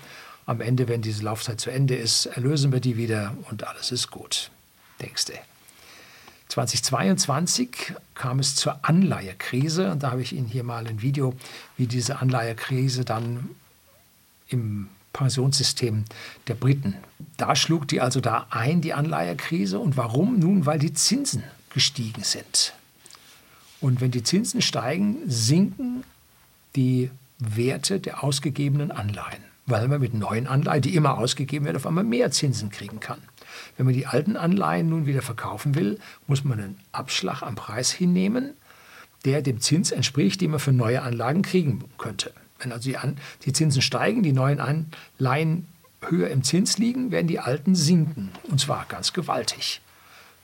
Am 0.47 0.61
Ende, 0.61 0.89
wenn 0.89 1.03
diese 1.03 1.25
Laufzeit 1.25 1.61
zu 1.61 1.71
Ende 1.71 1.97
ist, 1.97 2.27
erlösen 2.27 2.71
wir 2.71 2.81
die 2.81 2.97
wieder 2.97 3.35
und 3.51 3.67
alles 3.67 3.91
ist 3.91 4.11
gut. 4.11 4.51
Denkste. 5.01 5.33
2022 6.55 7.95
kam 8.15 8.39
es 8.39 8.55
zur 8.55 8.85
Anleihekrise 8.85 9.91
und 9.91 10.05
da 10.05 10.13
habe 10.13 10.23
ich 10.23 10.33
Ihnen 10.33 10.47
hier 10.47 10.63
mal 10.63 10.87
ein 10.87 11.03
Video, 11.03 11.35
wie 11.77 11.89
diese 11.89 12.21
Anleihekrise 12.21 13.05
dann 13.05 13.51
im 14.47 14.89
Pensionssystem 15.13 16.05
der 16.47 16.55
Briten. 16.55 16.95
Da 17.39 17.57
schlug 17.57 17.89
die 17.89 18.01
also 18.01 18.21
da 18.21 18.47
ein, 18.51 18.83
die 18.83 18.95
Anleihekrise. 18.95 19.81
Und 19.81 19.97
warum? 19.97 20.39
Nun, 20.39 20.65
weil 20.65 20.79
die 20.79 20.93
Zinsen 20.93 21.43
gestiegen 21.71 22.23
sind. 22.23 22.73
Und 23.81 24.01
wenn 24.01 24.13
die 24.13 24.23
Zinsen 24.23 24.63
steigen, 24.63 25.19
sinken 25.27 26.05
die 26.77 27.11
Werte 27.41 27.99
der 27.99 28.23
ausgegebenen 28.23 28.93
Anleihen, 28.93 29.43
weil 29.67 29.89
man 29.89 30.01
mit 30.01 30.15
neuen 30.15 30.47
Anleihen, 30.47 30.83
die 30.83 30.95
immer 30.95 31.19
ausgegeben 31.19 31.65
werden, 31.65 31.79
auf 31.79 31.87
einmal 31.87 32.05
mehr 32.05 32.31
Zinsen 32.31 32.71
kriegen 32.71 33.01
kann. 33.01 33.19
Wenn 33.77 33.87
man 33.87 33.95
die 33.95 34.07
alten 34.07 34.37
Anleihen 34.37 34.89
nun 34.89 35.07
wieder 35.07 35.23
verkaufen 35.23 35.75
will, 35.75 35.99
muss 36.27 36.45
man 36.45 36.61
einen 36.61 36.79
Abschlag 36.93 37.43
am 37.43 37.57
Preis 37.57 37.91
hinnehmen, 37.91 38.55
der 39.25 39.43
dem 39.43 39.61
Zins 39.61 39.91
entspricht, 39.91 40.41
den 40.41 40.51
man 40.53 40.61
für 40.61 40.73
neue 40.73 41.03
Anlagen 41.03 41.43
kriegen 41.43 41.85
könnte. 41.99 42.33
Wenn 42.59 42.73
also 42.73 42.89
die, 42.89 42.97
An 42.97 43.17
die 43.45 43.53
Zinsen 43.53 43.83
steigen, 43.83 44.23
die 44.23 44.33
neuen 44.33 44.61
Anleihen 44.61 45.67
höher 46.03 46.29
im 46.29 46.45
Zins 46.45 46.79
liegen, 46.79 47.11
werden 47.11 47.27
die 47.27 47.41
alten 47.41 47.75
sinken. 47.75 48.31
Und 48.45 48.61
zwar 48.61 48.87
ganz 48.89 49.13
gewaltig. 49.13 49.81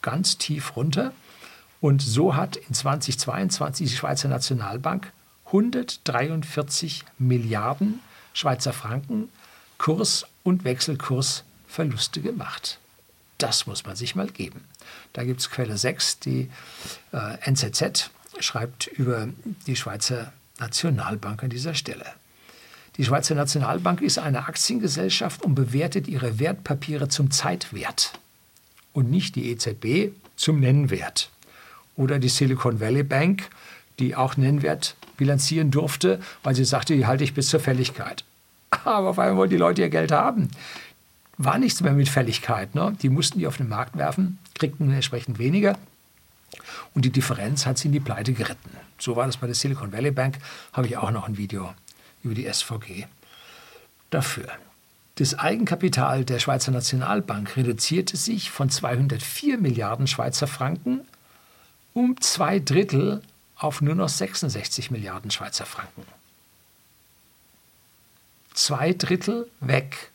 Ganz 0.02 0.38
tief 0.38 0.76
runter. 0.76 1.12
Und 1.80 2.02
so 2.02 2.36
hat 2.36 2.56
in 2.56 2.74
2022 2.74 3.90
die 3.90 3.96
Schweizer 3.96 4.28
Nationalbank 4.28 5.12
143 5.46 7.04
Milliarden 7.18 8.00
Schweizer 8.32 8.72
Franken 8.72 9.28
Kurs- 9.78 10.26
und 10.42 10.64
Wechselkursverluste 10.64 12.20
gemacht. 12.20 12.78
Das 13.40 13.66
muss 13.66 13.84
man 13.84 13.96
sich 13.96 14.14
mal 14.14 14.28
geben. 14.28 14.64
Da 15.12 15.24
gibt 15.24 15.40
es 15.40 15.50
Quelle 15.50 15.76
6, 15.76 16.20
die 16.20 16.50
äh, 17.12 17.38
NZZ 17.48 18.10
schreibt 18.38 18.86
über 18.86 19.28
die 19.66 19.76
Schweizer 19.76 20.32
Nationalbank 20.58 21.42
an 21.42 21.50
dieser 21.50 21.74
Stelle. 21.74 22.04
Die 22.96 23.04
Schweizer 23.04 23.34
Nationalbank 23.34 24.02
ist 24.02 24.18
eine 24.18 24.46
Aktiengesellschaft 24.46 25.42
und 25.42 25.54
bewertet 25.54 26.06
ihre 26.06 26.38
Wertpapiere 26.38 27.08
zum 27.08 27.30
Zeitwert 27.30 28.12
und 28.92 29.10
nicht 29.10 29.36
die 29.36 29.50
EZB 29.50 30.12
zum 30.36 30.60
Nennwert. 30.60 31.30
Oder 31.96 32.18
die 32.18 32.28
Silicon 32.28 32.78
Valley 32.80 33.02
Bank, 33.02 33.48
die 33.98 34.16
auch 34.16 34.36
Nennwert 34.36 34.96
bilanzieren 35.16 35.70
durfte, 35.70 36.20
weil 36.42 36.54
sie 36.54 36.64
sagte, 36.64 36.94
die 36.94 37.06
halte 37.06 37.24
ich 37.24 37.34
bis 37.34 37.48
zur 37.48 37.60
Fälligkeit. 37.60 38.24
Aber 38.84 39.10
auf 39.10 39.18
einmal 39.18 39.36
wollten 39.36 39.52
die 39.52 39.58
Leute 39.58 39.82
ihr 39.82 39.90
Geld 39.90 40.12
haben. 40.12 40.50
War 41.42 41.56
nichts 41.56 41.80
mehr 41.80 41.94
mit 41.94 42.10
Fälligkeit. 42.10 42.74
Ne? 42.74 42.94
Die 43.00 43.08
mussten 43.08 43.38
die 43.38 43.46
auf 43.46 43.56
den 43.56 43.70
Markt 43.70 43.96
werfen, 43.96 44.38
kriegten 44.52 44.92
entsprechend 44.92 45.38
weniger. 45.38 45.78
Und 46.92 47.06
die 47.06 47.10
Differenz 47.10 47.64
hat 47.64 47.78
sie 47.78 47.88
in 47.88 47.92
die 47.92 48.00
Pleite 48.00 48.34
geritten. 48.34 48.70
So 48.98 49.16
war 49.16 49.24
das 49.24 49.38
bei 49.38 49.46
der 49.46 49.56
Silicon 49.56 49.90
Valley 49.90 50.10
Bank. 50.10 50.36
Habe 50.74 50.86
ich 50.86 50.98
auch 50.98 51.10
noch 51.10 51.26
ein 51.26 51.38
Video 51.38 51.72
über 52.22 52.34
die 52.34 52.46
SVG 52.46 53.06
dafür. 54.10 54.48
Das 55.14 55.38
Eigenkapital 55.38 56.26
der 56.26 56.40
Schweizer 56.40 56.72
Nationalbank 56.72 57.56
reduzierte 57.56 58.18
sich 58.18 58.50
von 58.50 58.68
204 58.68 59.56
Milliarden 59.56 60.06
Schweizer 60.08 60.46
Franken 60.46 61.00
um 61.94 62.20
zwei 62.20 62.58
Drittel 62.58 63.22
auf 63.56 63.80
nur 63.80 63.94
noch 63.94 64.10
66 64.10 64.90
Milliarden 64.90 65.30
Schweizer 65.30 65.64
Franken. 65.64 66.04
Zwei 68.52 68.92
Drittel 68.92 69.48
weg. 69.60 70.09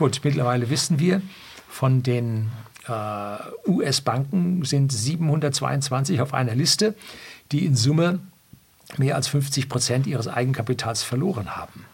Gut, 0.00 0.22
mittlerweile 0.24 0.70
wissen 0.70 0.98
wir 0.98 1.20
von 1.68 2.02
den 2.02 2.50
äh, 2.88 3.68
US-Banken 3.68 4.64
sind 4.64 4.90
722 4.90 6.22
auf 6.22 6.32
einer 6.32 6.54
Liste, 6.54 6.94
die 7.52 7.66
in 7.66 7.76
Summe 7.76 8.18
mehr 8.96 9.14
als 9.14 9.28
50 9.28 9.68
Prozent 9.68 10.06
ihres 10.06 10.26
Eigenkapitals 10.26 11.02
verloren 11.02 11.54
haben. 11.54 11.84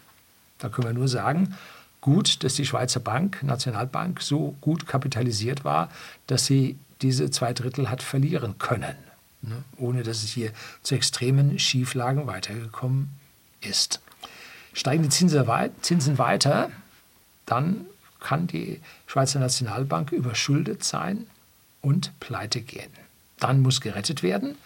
Da 0.58 0.68
können 0.68 0.86
wir 0.86 0.94
nur 0.94 1.08
sagen, 1.08 1.56
gut, 2.00 2.44
dass 2.44 2.54
die 2.54 2.64
Schweizer 2.64 3.00
Bank, 3.00 3.42
Nationalbank, 3.42 4.22
so 4.22 4.54
gut 4.60 4.86
kapitalisiert 4.86 5.64
war, 5.64 5.90
dass 6.28 6.46
sie 6.46 6.78
diese 7.02 7.32
zwei 7.32 7.52
Drittel 7.54 7.90
hat 7.90 8.04
verlieren 8.04 8.56
können, 8.58 8.94
ne, 9.42 9.64
ohne 9.78 10.04
dass 10.04 10.22
es 10.22 10.30
hier 10.30 10.52
zu 10.84 10.94
extremen 10.94 11.58
Schieflagen 11.58 12.28
weitergekommen 12.28 13.10
ist. 13.62 14.00
Steigen 14.74 15.02
die 15.02 15.08
Zinsen 15.08 15.48
weiter, 16.18 16.70
dann 17.46 17.86
kann 18.20 18.46
die 18.46 18.80
Schweizer 19.06 19.38
Nationalbank 19.38 20.12
überschuldet 20.12 20.84
sein 20.84 21.26
und 21.82 22.18
pleite 22.20 22.60
gehen. 22.60 22.90
Dann 23.38 23.60
muss 23.60 23.80
gerettet 23.80 24.22
werden. 24.22 24.56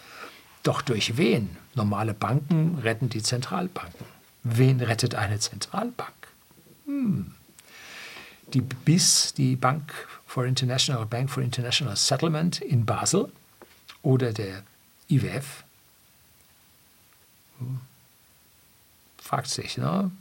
Doch 0.63 0.81
durch 0.81 1.17
wen? 1.17 1.57
Normale 1.75 2.13
Banken 2.13 2.79
retten 2.79 3.09
die 3.09 3.23
Zentralbanken. 3.23 4.05
Wen 4.43 4.81
rettet 4.81 5.15
eine 5.15 5.39
Zentralbank? 5.39 6.13
Hm. 6.85 7.33
Die 8.53 8.61
BIS, 8.61 9.33
die 9.33 9.55
Bank 9.55 9.93
for 10.25 10.45
International 10.45 11.05
Bank 11.05 11.29
for 11.29 11.43
International 11.43 11.95
Settlement 11.95 12.61
in 12.61 12.85
Basel 12.85 13.31
oder 14.01 14.33
der 14.33 14.63
IWF, 15.09 15.63
hm. 17.59 17.79
fragt 19.17 19.47
sich, 19.47 19.77
ne? 19.77 20.11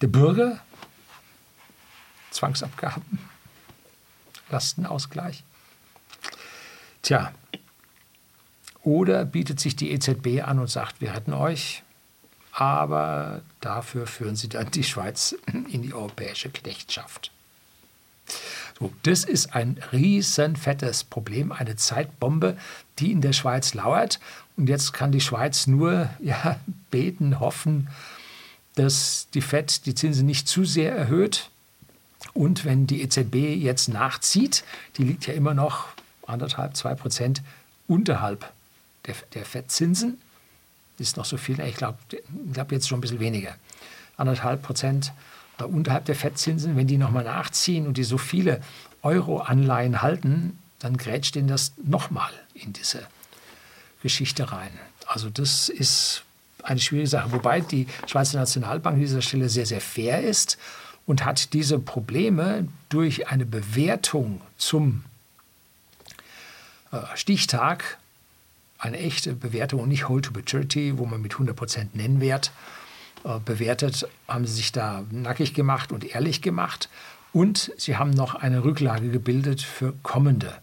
der 0.00 0.08
Bürger 0.08 0.60
Zwangsabgaben, 2.30 3.18
Lastenausgleich. 4.50 5.44
Tja, 7.02 7.32
oder 8.82 9.24
bietet 9.24 9.60
sich 9.60 9.76
die 9.76 9.90
EZB 9.90 10.42
an 10.42 10.58
und 10.58 10.70
sagt, 10.70 11.00
wir 11.00 11.14
retten 11.14 11.32
euch, 11.32 11.82
aber 12.52 13.42
dafür 13.60 14.06
führen 14.06 14.36
sie 14.36 14.48
dann 14.48 14.70
die 14.70 14.84
Schweiz 14.84 15.34
in 15.52 15.82
die 15.82 15.94
europäische 15.94 16.50
Knechtschaft. 16.50 17.30
So, 18.78 18.92
das 19.02 19.24
ist 19.24 19.54
ein 19.54 19.78
riesenfettes 19.92 21.04
Problem, 21.04 21.52
eine 21.52 21.76
Zeitbombe, 21.76 22.56
die 22.98 23.12
in 23.12 23.20
der 23.20 23.32
Schweiz 23.32 23.74
lauert. 23.74 24.20
Und 24.56 24.68
jetzt 24.68 24.92
kann 24.92 25.12
die 25.12 25.20
Schweiz 25.20 25.66
nur 25.66 26.08
ja, 26.20 26.58
beten, 26.90 27.40
hoffen, 27.40 27.88
dass 28.74 29.28
die 29.34 29.42
FED 29.42 29.84
die 29.86 29.94
Zinsen 29.94 30.26
nicht 30.26 30.48
zu 30.48 30.64
sehr 30.64 30.94
erhöht, 30.94 31.50
und 32.32 32.64
wenn 32.64 32.86
die 32.86 33.02
EZB 33.02 33.34
jetzt 33.56 33.88
nachzieht, 33.88 34.64
die 34.96 35.04
liegt 35.04 35.26
ja 35.26 35.34
immer 35.34 35.54
noch 35.54 35.88
anderthalb, 36.26 36.76
zwei 36.76 36.94
Prozent 36.94 37.42
unterhalb 37.88 38.52
der, 39.06 39.14
der 39.34 39.44
Fettzinsen, 39.44 40.20
ist 40.98 41.16
noch 41.16 41.24
so 41.24 41.36
viel, 41.36 41.58
ich 41.60 41.76
glaube 41.76 41.98
glaub 42.52 42.72
jetzt 42.72 42.88
schon 42.88 42.98
ein 42.98 43.00
bisschen 43.00 43.20
weniger, 43.20 43.54
anderthalb 44.16 44.62
Prozent 44.62 45.12
unterhalb 45.58 46.06
der 46.06 46.14
Fettzinsen, 46.14 46.76
wenn 46.76 46.86
die 46.86 46.96
nochmal 46.96 47.24
nachziehen 47.24 47.86
und 47.86 47.98
die 47.98 48.04
so 48.04 48.16
viele 48.16 48.62
Euro-Anleihen 49.02 50.00
halten, 50.02 50.58
dann 50.78 50.96
grätscht 50.96 51.36
ihnen 51.36 51.48
das 51.48 51.72
nochmal 51.82 52.30
in 52.54 52.72
diese 52.72 53.02
Geschichte 54.02 54.52
rein. 54.52 54.70
Also 55.06 55.28
das 55.28 55.68
ist 55.68 56.22
eine 56.62 56.80
schwierige 56.80 57.08
Sache, 57.08 57.32
wobei 57.32 57.60
die 57.60 57.86
Schweizer 58.06 58.38
Nationalbank 58.38 58.94
an 58.94 59.00
dieser 59.00 59.22
Stelle 59.22 59.48
sehr, 59.48 59.66
sehr 59.66 59.80
fair 59.80 60.22
ist 60.22 60.58
und 61.10 61.24
hat 61.24 61.54
diese 61.54 61.80
Probleme 61.80 62.68
durch 62.88 63.26
eine 63.26 63.44
Bewertung 63.44 64.40
zum 64.56 65.02
äh, 66.92 66.98
Stichtag, 67.16 67.98
eine 68.78 68.96
echte 68.96 69.34
Bewertung 69.34 69.80
und 69.80 69.88
nicht 69.88 70.08
Hold 70.08 70.26
to 70.26 70.30
Maturity, 70.30 70.98
wo 70.98 71.06
man 71.06 71.20
mit 71.20 71.32
100% 71.34 71.88
Nennwert 71.94 72.52
äh, 73.24 73.40
bewertet, 73.40 74.06
haben 74.28 74.46
sie 74.46 74.54
sich 74.54 74.70
da 74.70 75.04
nackig 75.10 75.52
gemacht 75.52 75.90
und 75.90 76.04
ehrlich 76.04 76.42
gemacht. 76.42 76.88
Und 77.32 77.72
sie 77.76 77.96
haben 77.96 78.10
noch 78.10 78.36
eine 78.36 78.62
Rücklage 78.62 79.08
gebildet 79.08 79.62
für 79.62 79.94
kommende 80.04 80.54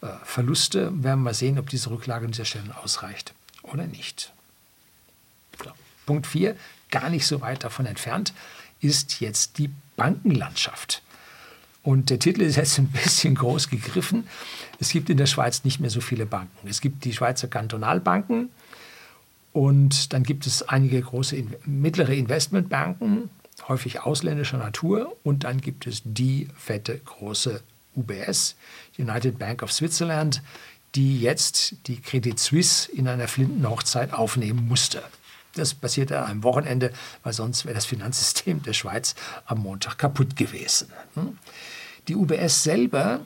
äh, 0.00 0.08
Verluste. 0.24 0.90
Wir 0.96 1.04
werden 1.04 1.22
mal 1.22 1.32
sehen, 1.32 1.60
ob 1.60 1.70
diese 1.70 1.90
Rücklage 1.90 2.24
an 2.24 2.32
dieser 2.32 2.44
Stelle 2.44 2.76
ausreicht 2.82 3.34
oder 3.62 3.86
nicht. 3.86 4.32
Punkt 6.06 6.26
4. 6.26 6.56
gar 6.90 7.08
nicht 7.08 7.26
so 7.26 7.40
weit 7.40 7.62
davon 7.62 7.86
entfernt 7.86 8.32
ist 8.86 9.20
jetzt 9.20 9.58
die 9.58 9.70
Bankenlandschaft. 9.96 11.02
Und 11.82 12.10
der 12.10 12.18
Titel 12.18 12.42
ist 12.42 12.56
jetzt 12.56 12.78
ein 12.78 12.88
bisschen 12.88 13.34
groß 13.36 13.68
gegriffen. 13.68 14.26
Es 14.80 14.90
gibt 14.90 15.08
in 15.08 15.16
der 15.16 15.26
Schweiz 15.26 15.64
nicht 15.64 15.78
mehr 15.78 15.90
so 15.90 16.00
viele 16.00 16.26
Banken. 16.26 16.68
Es 16.68 16.80
gibt 16.80 17.04
die 17.04 17.12
Schweizer 17.12 17.48
Kantonalbanken 17.48 18.50
und 19.52 20.12
dann 20.12 20.22
gibt 20.22 20.46
es 20.46 20.62
einige 20.62 21.00
große 21.00 21.42
mittlere 21.64 22.14
Investmentbanken, 22.14 23.30
häufig 23.68 24.00
ausländischer 24.00 24.58
Natur. 24.58 25.16
Und 25.22 25.44
dann 25.44 25.60
gibt 25.60 25.86
es 25.86 26.02
die 26.04 26.48
fette 26.56 26.98
große 26.98 27.62
UBS, 27.94 28.56
United 28.98 29.38
Bank 29.38 29.62
of 29.62 29.72
Switzerland, 29.72 30.42
die 30.94 31.20
jetzt 31.20 31.76
die 31.86 32.00
Credit 32.00 32.38
Suisse 32.38 32.90
in 32.90 33.06
einer 33.08 33.28
Flintenhochzeit 33.28 34.12
aufnehmen 34.12 34.66
musste. 34.68 35.02
Das 35.56 35.74
passierte 35.74 36.24
am 36.24 36.42
Wochenende, 36.42 36.92
weil 37.22 37.32
sonst 37.32 37.64
wäre 37.64 37.74
das 37.74 37.86
Finanzsystem 37.86 38.62
der 38.62 38.74
Schweiz 38.74 39.14
am 39.46 39.58
Montag 39.60 39.96
kaputt 39.96 40.36
gewesen. 40.36 40.92
Hm? 41.14 41.38
Die 42.08 42.14
UBS 42.14 42.62
selber 42.62 43.20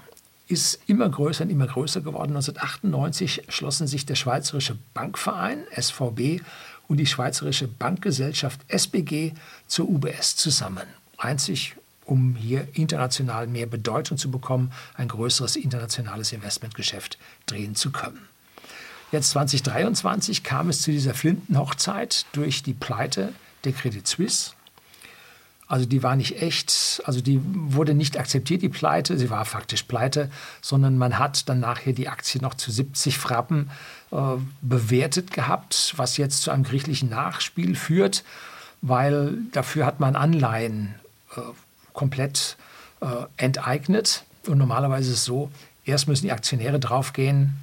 ist 0.46 0.80
immer 0.86 1.08
größer 1.08 1.44
und 1.44 1.50
immer 1.50 1.66
größer 1.66 2.00
geworden. 2.00 2.30
1998 2.30 3.42
schlossen 3.48 3.86
sich 3.86 4.06
der 4.06 4.14
Schweizerische 4.14 4.78
Bankverein 4.94 5.64
SVB 5.76 6.42
und 6.88 6.96
die 6.96 7.06
Schweizerische 7.06 7.68
Bankgesellschaft 7.68 8.60
SBG 8.68 9.32
zur 9.66 9.88
UBS 9.88 10.36
zusammen. 10.36 10.86
Einzig 11.18 11.76
um 12.04 12.34
hier 12.34 12.66
international 12.72 13.46
mehr 13.46 13.66
Bedeutung 13.66 14.18
zu 14.18 14.30
bekommen, 14.32 14.72
ein 14.94 15.06
größeres 15.06 15.54
internationales 15.54 16.32
Investmentgeschäft 16.32 17.18
drehen 17.46 17.76
zu 17.76 17.92
können. 17.92 18.29
Jetzt 19.12 19.30
2023 19.30 20.44
kam 20.44 20.68
es 20.68 20.82
zu 20.82 20.92
dieser 20.92 21.14
Flintenhochzeit 21.14 22.26
durch 22.32 22.62
die 22.62 22.74
Pleite 22.74 23.32
der 23.64 23.72
Credit 23.72 24.06
Suisse. 24.06 24.52
Also 25.66 25.86
die 25.86 26.02
war 26.02 26.16
nicht 26.16 26.42
echt, 26.42 27.00
also 27.04 27.20
die 27.20 27.40
wurde 27.44 27.94
nicht 27.94 28.18
akzeptiert, 28.18 28.62
die 28.62 28.68
Pleite, 28.68 29.16
sie 29.16 29.30
war 29.30 29.44
faktisch 29.44 29.84
Pleite, 29.84 30.28
sondern 30.60 30.98
man 30.98 31.18
hat 31.18 31.48
dann 31.48 31.60
nachher 31.60 31.92
die 31.92 32.08
Aktie 32.08 32.40
noch 32.40 32.54
zu 32.54 32.72
70 32.72 33.18
Frappen 33.18 33.70
äh, 34.10 34.16
bewertet 34.62 35.32
gehabt, 35.32 35.94
was 35.96 36.16
jetzt 36.16 36.42
zu 36.42 36.50
einem 36.50 36.64
gerichtlichen 36.64 37.08
Nachspiel 37.08 37.76
führt, 37.76 38.24
weil 38.82 39.38
dafür 39.52 39.86
hat 39.86 40.00
man 40.00 40.16
Anleihen 40.16 40.96
äh, 41.36 41.40
komplett 41.92 42.56
äh, 43.00 43.06
enteignet. 43.36 44.24
Und 44.48 44.58
normalerweise 44.58 45.12
ist 45.12 45.18
es 45.18 45.24
so, 45.24 45.52
erst 45.84 46.08
müssen 46.08 46.26
die 46.26 46.32
Aktionäre 46.32 46.80
draufgehen, 46.80 47.56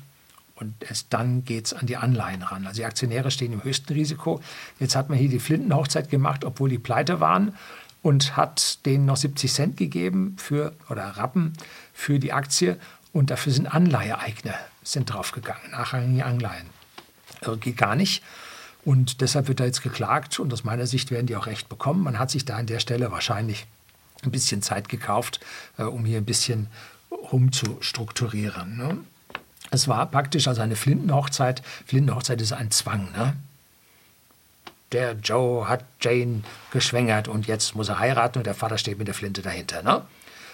und 0.59 0.73
erst 0.81 1.07
dann 1.13 1.43
geht 1.45 1.67
es 1.67 1.73
an 1.73 1.85
die 1.85 1.97
Anleihen 1.97 2.41
ran. 2.41 2.65
Also 2.65 2.77
die 2.77 2.85
Aktionäre 2.85 3.31
stehen 3.31 3.53
im 3.53 3.63
höchsten 3.63 3.93
Risiko. 3.93 4.41
Jetzt 4.79 4.95
hat 4.95 5.09
man 5.09 5.17
hier 5.17 5.29
die 5.29 5.39
Flintenhochzeit 5.39 6.09
gemacht, 6.09 6.43
obwohl 6.43 6.69
die 6.69 6.79
pleite 6.79 7.19
waren 7.19 7.53
und 8.01 8.35
hat 8.37 8.85
denen 8.85 9.05
noch 9.05 9.17
70 9.17 9.53
Cent 9.53 9.77
gegeben 9.77 10.35
für, 10.37 10.73
oder 10.89 11.03
Rappen 11.17 11.53
für 11.93 12.19
die 12.19 12.33
Aktie. 12.33 12.77
Und 13.13 13.29
dafür 13.29 13.53
sind 13.53 13.67
Anleiheeigner 13.67 14.55
sind 14.83 15.11
draufgegangen, 15.11 15.71
nachrangige 15.71 16.25
Anleihen. 16.25 16.67
Also 17.41 17.57
geht 17.57 17.77
gar 17.77 17.95
nicht. 17.95 18.23
Und 18.85 19.21
deshalb 19.21 19.47
wird 19.47 19.59
da 19.59 19.65
jetzt 19.65 19.83
geklagt 19.83 20.39
und 20.39 20.53
aus 20.53 20.63
meiner 20.63 20.87
Sicht 20.87 21.11
werden 21.11 21.27
die 21.27 21.35
auch 21.35 21.45
Recht 21.45 21.67
bekommen. 21.67 22.03
Man 22.03 22.19
hat 22.19 22.31
sich 22.31 22.45
da 22.45 22.55
an 22.55 22.67
der 22.67 22.79
Stelle 22.79 23.11
wahrscheinlich 23.11 23.67
ein 24.23 24.31
bisschen 24.31 24.61
Zeit 24.61 24.89
gekauft, 24.89 25.39
äh, 25.77 25.83
um 25.83 26.05
hier 26.05 26.17
ein 26.17 26.25
bisschen 26.25 26.67
umzustrukturieren. 27.09 28.77
Ne? 28.77 28.97
Es 29.71 29.87
war 29.87 30.05
praktisch 30.05 30.47
also 30.47 30.61
eine 30.61 30.75
Flintenhochzeit. 30.75 31.61
Flintenhochzeit 31.85 32.41
ist 32.41 32.53
ein 32.53 32.71
Zwang. 32.71 33.11
Ne? 33.11 33.35
Der 34.91 35.13
Joe 35.13 35.67
hat 35.67 35.83
Jane 35.99 36.43
geschwängert 36.71 37.27
und 37.27 37.47
jetzt 37.47 37.75
muss 37.75 37.89
er 37.89 37.99
heiraten 37.99 38.39
und 38.39 38.47
der 38.47 38.53
Vater 38.53 38.77
steht 38.77 38.97
mit 38.97 39.07
der 39.07 39.15
Flinte 39.15 39.41
dahinter. 39.41 39.83
Ne? 39.83 40.03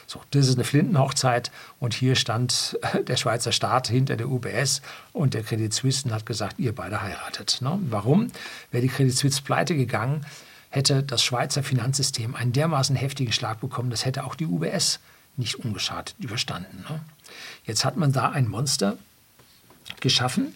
So, 0.07 0.21
das 0.31 0.47
ist 0.47 0.55
eine 0.55 0.63
Flintenhochzeit 0.63 1.51
und 1.79 1.93
hier 1.93 2.15
stand 2.15 2.77
der 3.07 3.15
Schweizer 3.15 3.51
Staat 3.51 3.87
hinter 3.87 4.15
der 4.15 4.29
UBS 4.29 4.81
und 5.13 5.33
der 5.33 5.43
Credit 5.43 5.73
Suisse 5.73 6.09
hat 6.13 6.25
gesagt, 6.25 6.59
ihr 6.59 6.73
beide 6.73 7.01
heiratet. 7.01 7.59
Ne? 7.61 7.77
Warum? 7.89 8.27
Wäre 8.71 8.81
die 8.81 8.89
Credit 8.89 9.15
Suisse 9.15 9.41
pleite 9.41 9.75
gegangen, 9.75 10.25
hätte 10.69 11.03
das 11.03 11.23
Schweizer 11.23 11.61
Finanzsystem 11.61 12.35
einen 12.35 12.51
dermaßen 12.51 12.95
heftigen 12.95 13.31
Schlag 13.31 13.59
bekommen, 13.61 13.91
das 13.91 14.05
hätte 14.05 14.23
auch 14.23 14.35
die 14.35 14.47
UBS 14.47 14.99
nicht 15.37 15.55
ungeschadet 15.55 16.15
überstanden. 16.19 16.85
Ne? 16.89 16.99
Jetzt 17.65 17.85
hat 17.85 17.97
man 17.97 18.11
da 18.11 18.29
ein 18.29 18.47
Monster 18.47 18.97
geschaffen. 19.99 20.55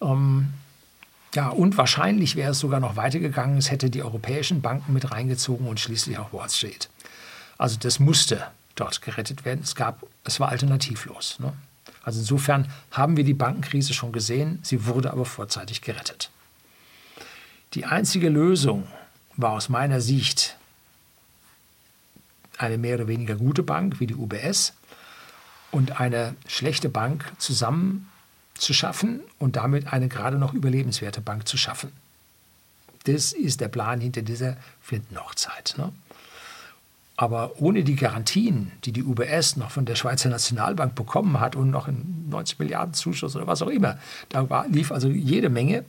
Ähm, 0.00 0.52
ja, 1.34 1.48
und 1.48 1.76
wahrscheinlich 1.76 2.36
wäre 2.36 2.52
es 2.52 2.58
sogar 2.58 2.80
noch 2.80 2.96
weitergegangen. 2.96 3.58
Es 3.58 3.70
hätte 3.70 3.90
die 3.90 4.02
europäischen 4.02 4.62
Banken 4.62 4.92
mit 4.92 5.10
reingezogen 5.10 5.66
und 5.66 5.80
schließlich 5.80 6.18
auch 6.18 6.32
Wall 6.32 6.48
Street. 6.48 6.88
Also 7.58 7.76
das 7.78 7.98
musste 7.98 8.46
dort 8.74 9.02
gerettet 9.02 9.44
werden. 9.44 9.60
Es, 9.62 9.74
gab, 9.74 10.06
es 10.24 10.40
war 10.40 10.48
alternativlos. 10.48 11.38
Ne? 11.40 11.52
Also 12.02 12.20
insofern 12.20 12.70
haben 12.90 13.16
wir 13.16 13.24
die 13.24 13.34
Bankenkrise 13.34 13.92
schon 13.92 14.12
gesehen. 14.12 14.60
Sie 14.62 14.86
wurde 14.86 15.10
aber 15.10 15.24
vorzeitig 15.24 15.82
gerettet. 15.82 16.30
Die 17.74 17.84
einzige 17.84 18.28
Lösung 18.28 18.86
war 19.36 19.52
aus 19.52 19.68
meiner 19.68 20.00
Sicht 20.00 20.56
eine 22.58 22.78
mehr 22.78 22.96
oder 22.96 23.08
weniger 23.08 23.36
gute 23.36 23.62
Bank 23.62 24.00
wie 24.00 24.06
die 24.06 24.14
UBS 24.14 24.74
und 25.70 26.00
eine 26.00 26.34
schlechte 26.46 26.88
Bank 26.88 27.32
zusammen 27.38 28.08
zu 28.54 28.72
schaffen 28.72 29.20
und 29.38 29.56
damit 29.56 29.92
eine 29.92 30.08
gerade 30.08 30.38
noch 30.38 30.54
überlebenswerte 30.54 31.20
Bank 31.20 31.46
zu 31.46 31.56
schaffen. 31.56 31.92
Das 33.04 33.32
ist 33.32 33.60
der 33.60 33.68
Plan 33.68 34.00
hinter 34.00 34.22
dieser 34.22 34.56
Flintenhochzeit. 34.80 35.74
Ne? 35.78 35.92
Aber 37.16 37.60
ohne 37.60 37.82
die 37.82 37.96
Garantien, 37.96 38.72
die 38.84 38.92
die 38.92 39.02
UBS 39.02 39.56
noch 39.56 39.70
von 39.70 39.86
der 39.86 39.94
Schweizer 39.94 40.28
Nationalbank 40.28 40.94
bekommen 40.94 41.40
hat 41.40 41.56
und 41.56 41.70
noch 41.70 41.88
in 41.88 42.28
90 42.28 42.58
Milliarden 42.58 42.94
Zuschuss 42.94 43.36
oder 43.36 43.46
was 43.46 43.62
auch 43.62 43.68
immer, 43.68 43.98
da 44.28 44.50
war, 44.50 44.68
lief 44.68 44.92
also 44.92 45.08
jede 45.08 45.48
Menge. 45.48 45.84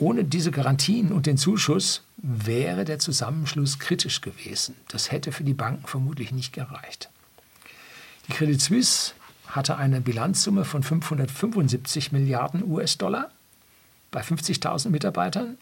Ohne 0.00 0.24
diese 0.24 0.50
Garantien 0.50 1.12
und 1.12 1.26
den 1.26 1.36
Zuschuss 1.36 2.02
wäre 2.16 2.84
der 2.84 2.98
Zusammenschluss 2.98 3.78
kritisch 3.78 4.22
gewesen. 4.22 4.74
Das 4.88 5.12
hätte 5.12 5.30
für 5.30 5.44
die 5.44 5.54
Banken 5.54 5.86
vermutlich 5.86 6.32
nicht 6.32 6.52
gereicht. 6.52 7.10
Die 8.26 8.32
Credit 8.32 8.60
Suisse 8.60 9.12
hatte 9.46 9.76
eine 9.76 10.00
Bilanzsumme 10.00 10.64
von 10.64 10.82
575 10.82 12.12
Milliarden 12.12 12.64
US-Dollar 12.64 13.30
bei 14.10 14.22
50.000 14.22 14.88
Mitarbeitern 14.88 15.58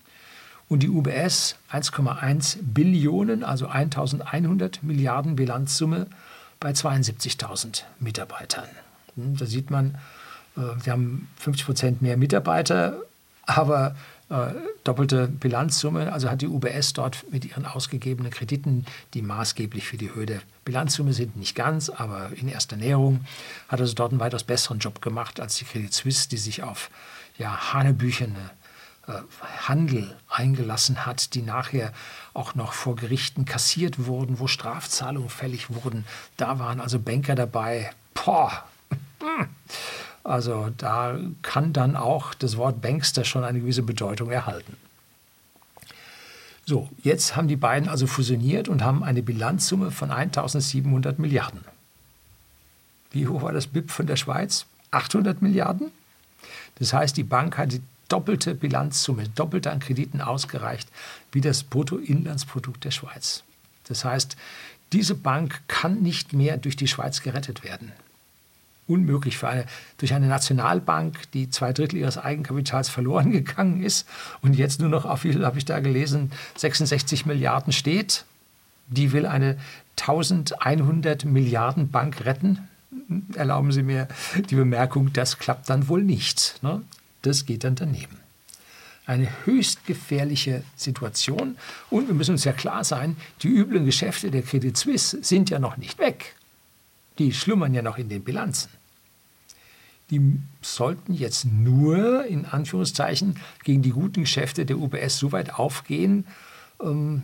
und 0.68 0.82
die 0.82 0.88
UBS 0.88 1.56
1,1 1.72 2.58
Billionen, 2.60 3.42
also 3.42 3.68
1.100 3.68 4.78
Milliarden 4.82 5.34
Bilanzsumme 5.34 6.06
bei 6.60 6.70
72.000 6.70 7.82
Mitarbeitern. 7.98 8.68
Hm, 9.16 9.36
da 9.36 9.46
sieht 9.46 9.70
man, 9.70 9.96
äh, 10.56 10.60
wir 10.84 10.92
haben 10.92 11.28
50 11.38 11.66
Prozent 11.66 12.02
mehr 12.02 12.16
Mitarbeiter, 12.16 13.02
aber 13.46 13.96
doppelte 14.84 15.28
Bilanzsumme. 15.28 16.12
Also 16.12 16.30
hat 16.30 16.42
die 16.42 16.48
UBS 16.48 16.92
dort 16.92 17.24
mit 17.30 17.44
ihren 17.44 17.64
ausgegebenen 17.64 18.30
Krediten, 18.30 18.84
die 19.14 19.22
maßgeblich 19.22 19.86
für 19.86 19.96
die 19.96 20.14
Höhe 20.14 20.26
der 20.26 20.40
Bilanzsumme 20.64 21.12
sind, 21.12 21.36
nicht 21.36 21.54
ganz, 21.54 21.88
aber 21.88 22.30
in 22.34 22.48
erster 22.48 22.76
Näherung, 22.76 23.24
hat 23.68 23.80
also 23.80 23.94
dort 23.94 24.12
einen 24.12 24.20
weitaus 24.20 24.44
besseren 24.44 24.80
Job 24.80 25.00
gemacht 25.00 25.40
als 25.40 25.56
die 25.56 25.64
Credit 25.64 25.92
Suisse, 25.92 26.28
die 26.28 26.36
sich 26.36 26.62
auf 26.62 26.90
ja, 27.38 27.72
hanebüchene 27.72 28.50
äh, 29.06 29.12
Handel 29.66 30.14
eingelassen 30.28 31.06
hat, 31.06 31.34
die 31.34 31.42
nachher 31.42 31.92
auch 32.34 32.54
noch 32.54 32.74
vor 32.74 32.96
Gerichten 32.96 33.46
kassiert 33.46 34.06
wurden, 34.06 34.38
wo 34.38 34.46
Strafzahlungen 34.46 35.30
fällig 35.30 35.70
wurden. 35.70 36.04
Da 36.36 36.58
waren 36.58 36.80
also 36.80 36.98
Banker 36.98 37.34
dabei. 37.34 37.90
Boah. 38.12 38.64
Also 40.28 40.70
da 40.76 41.18
kann 41.40 41.72
dann 41.72 41.96
auch 41.96 42.34
das 42.34 42.58
Wort 42.58 42.82
Bankster 42.82 43.24
schon 43.24 43.44
eine 43.44 43.60
gewisse 43.60 43.82
Bedeutung 43.82 44.30
erhalten. 44.30 44.76
So, 46.66 46.90
jetzt 47.02 47.34
haben 47.34 47.48
die 47.48 47.56
beiden 47.56 47.88
also 47.88 48.06
fusioniert 48.06 48.68
und 48.68 48.84
haben 48.84 49.02
eine 49.02 49.22
Bilanzsumme 49.22 49.90
von 49.90 50.10
1700 50.10 51.18
Milliarden. 51.18 51.64
Wie 53.10 53.26
hoch 53.26 53.40
war 53.40 53.54
das 53.54 53.68
BIP 53.68 53.90
von 53.90 54.06
der 54.06 54.16
Schweiz? 54.16 54.66
800 54.90 55.40
Milliarden? 55.40 55.92
Das 56.78 56.92
heißt, 56.92 57.16
die 57.16 57.24
Bank 57.24 57.56
hat 57.56 57.72
die 57.72 57.80
doppelte 58.10 58.54
Bilanzsumme, 58.54 59.30
doppelte 59.30 59.70
an 59.70 59.80
Krediten 59.80 60.20
ausgereicht 60.20 60.90
wie 61.32 61.40
das 61.40 61.62
Bruttoinlandsprodukt 61.62 62.84
der 62.84 62.90
Schweiz. 62.90 63.44
Das 63.84 64.04
heißt, 64.04 64.36
diese 64.92 65.14
Bank 65.14 65.62
kann 65.68 66.02
nicht 66.02 66.34
mehr 66.34 66.58
durch 66.58 66.76
die 66.76 66.88
Schweiz 66.88 67.22
gerettet 67.22 67.64
werden 67.64 67.92
unmöglich 68.88 69.38
für 69.38 69.48
eine, 69.48 69.66
durch 69.98 70.14
eine 70.14 70.26
Nationalbank, 70.26 71.30
die 71.32 71.50
zwei 71.50 71.72
Drittel 71.72 71.98
ihres 71.98 72.18
Eigenkapitals 72.18 72.88
verloren 72.88 73.30
gegangen 73.32 73.82
ist 73.82 74.08
und 74.42 74.54
jetzt 74.54 74.80
nur 74.80 74.88
noch 74.88 75.04
auf 75.04 75.24
wie 75.24 75.32
viel 75.32 75.44
habe 75.44 75.58
ich 75.58 75.64
da 75.64 75.80
gelesen, 75.80 76.32
66 76.56 77.26
Milliarden 77.26 77.72
steht. 77.72 78.24
Die 78.88 79.12
will 79.12 79.26
eine 79.26 79.58
1100 80.00 81.24
Milliarden 81.24 81.90
Bank 81.90 82.24
retten. 82.24 82.68
Erlauben 83.34 83.72
Sie 83.72 83.82
mir 83.82 84.08
die 84.48 84.54
Bemerkung, 84.54 85.12
das 85.12 85.38
klappt 85.38 85.68
dann 85.68 85.88
wohl 85.88 86.02
nicht. 86.02 86.58
Ne? 86.62 86.82
Das 87.22 87.44
geht 87.44 87.64
dann 87.64 87.74
daneben. 87.74 88.16
eine 89.06 89.28
höchst 89.46 89.86
gefährliche 89.86 90.62
Situation. 90.76 91.56
Und 91.90 92.08
wir 92.08 92.14
müssen 92.14 92.32
uns 92.32 92.44
ja 92.44 92.52
klar 92.52 92.84
sein, 92.84 93.16
die 93.42 93.48
üblen 93.48 93.86
Geschäfte 93.86 94.30
der 94.30 94.42
Credit 94.42 94.76
Suisse 94.76 95.18
sind 95.22 95.50
ja 95.50 95.58
noch 95.58 95.78
nicht 95.78 95.98
weg. 95.98 96.36
Die 97.18 97.32
schlummern 97.32 97.74
ja 97.74 97.82
noch 97.82 97.98
in 97.98 98.08
den 98.08 98.22
Bilanzen. 98.22 98.70
Die 100.10 100.38
sollten 100.62 101.12
jetzt 101.12 101.44
nur 101.44 102.24
in 102.24 102.46
Anführungszeichen 102.46 103.36
gegen 103.64 103.82
die 103.82 103.90
guten 103.90 104.22
Geschäfte 104.22 104.64
der 104.64 104.78
UBS 104.78 105.18
so 105.18 105.32
weit 105.32 105.54
aufgehen, 105.54 106.26
ähm, 106.82 107.22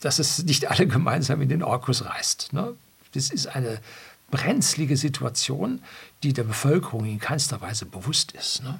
dass 0.00 0.18
es 0.18 0.42
nicht 0.44 0.70
alle 0.70 0.86
gemeinsam 0.88 1.40
in 1.40 1.48
den 1.48 1.62
Orkus 1.62 2.04
reißt. 2.04 2.52
Ne? 2.52 2.74
Das 3.14 3.30
ist 3.30 3.46
eine 3.46 3.78
brenzlige 4.30 4.96
Situation, 4.96 5.82
die 6.22 6.32
der 6.32 6.44
Bevölkerung 6.44 7.04
in 7.06 7.18
keinster 7.18 7.60
Weise 7.60 7.86
bewusst 7.86 8.32
ist. 8.32 8.62
Ne? 8.62 8.78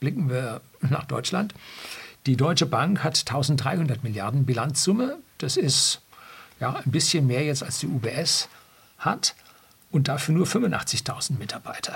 Blicken 0.00 0.28
wir 0.28 0.60
nach 0.80 1.04
Deutschland. 1.04 1.54
Die 2.26 2.36
Deutsche 2.36 2.66
Bank 2.66 3.02
hat 3.02 3.18
1300 3.18 4.04
Milliarden 4.04 4.44
Bilanzsumme. 4.44 5.18
Das 5.38 5.56
ist 5.56 6.00
ja, 6.60 6.74
ein 6.74 6.90
bisschen 6.92 7.26
mehr 7.26 7.44
jetzt 7.44 7.64
als 7.64 7.80
die 7.80 7.88
UBS 7.88 8.48
hat 8.98 9.34
und 9.92 10.08
dafür 10.08 10.34
nur 10.34 10.46
85.000 10.46 11.38
Mitarbeiter. 11.38 11.94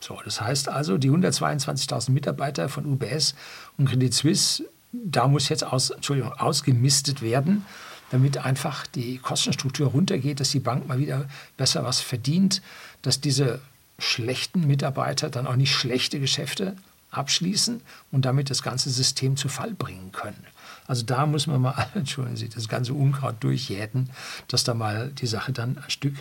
So, 0.00 0.20
das 0.24 0.40
heißt 0.40 0.68
also, 0.68 0.98
die 0.98 1.10
122.000 1.10 2.10
Mitarbeiter 2.10 2.68
von 2.68 2.84
UBS 2.84 3.34
und 3.78 3.88
Credit 3.88 4.12
Suisse, 4.12 4.64
da 4.92 5.28
muss 5.28 5.48
jetzt 5.48 5.64
aus, 5.64 5.90
Entschuldigung, 5.90 6.32
ausgemistet 6.32 7.22
werden, 7.22 7.64
damit 8.10 8.38
einfach 8.38 8.86
die 8.86 9.18
Kostenstruktur 9.18 9.88
runtergeht, 9.88 10.40
dass 10.40 10.50
die 10.50 10.60
Bank 10.60 10.86
mal 10.86 10.98
wieder 10.98 11.26
besser 11.56 11.84
was 11.84 12.00
verdient, 12.00 12.62
dass 13.02 13.20
diese 13.20 13.60
schlechten 13.98 14.66
Mitarbeiter 14.66 15.30
dann 15.30 15.46
auch 15.46 15.56
nicht 15.56 15.72
schlechte 15.72 16.20
Geschäfte 16.20 16.76
abschließen 17.10 17.80
und 18.12 18.24
damit 18.24 18.50
das 18.50 18.62
ganze 18.62 18.90
System 18.90 19.36
zu 19.36 19.48
Fall 19.48 19.72
bringen 19.72 20.12
können. 20.12 20.46
Also 20.86 21.04
da 21.04 21.26
muss 21.26 21.46
man 21.46 21.60
mal, 21.60 21.86
entschuldigen 21.94 22.36
Sie, 22.36 22.48
das 22.48 22.68
ganze 22.68 22.92
Unkraut 22.92 23.36
durchjäten, 23.40 24.10
dass 24.48 24.64
da 24.64 24.74
mal 24.74 25.10
die 25.10 25.26
Sache 25.26 25.52
dann 25.52 25.78
ein 25.78 25.90
Stück 25.90 26.14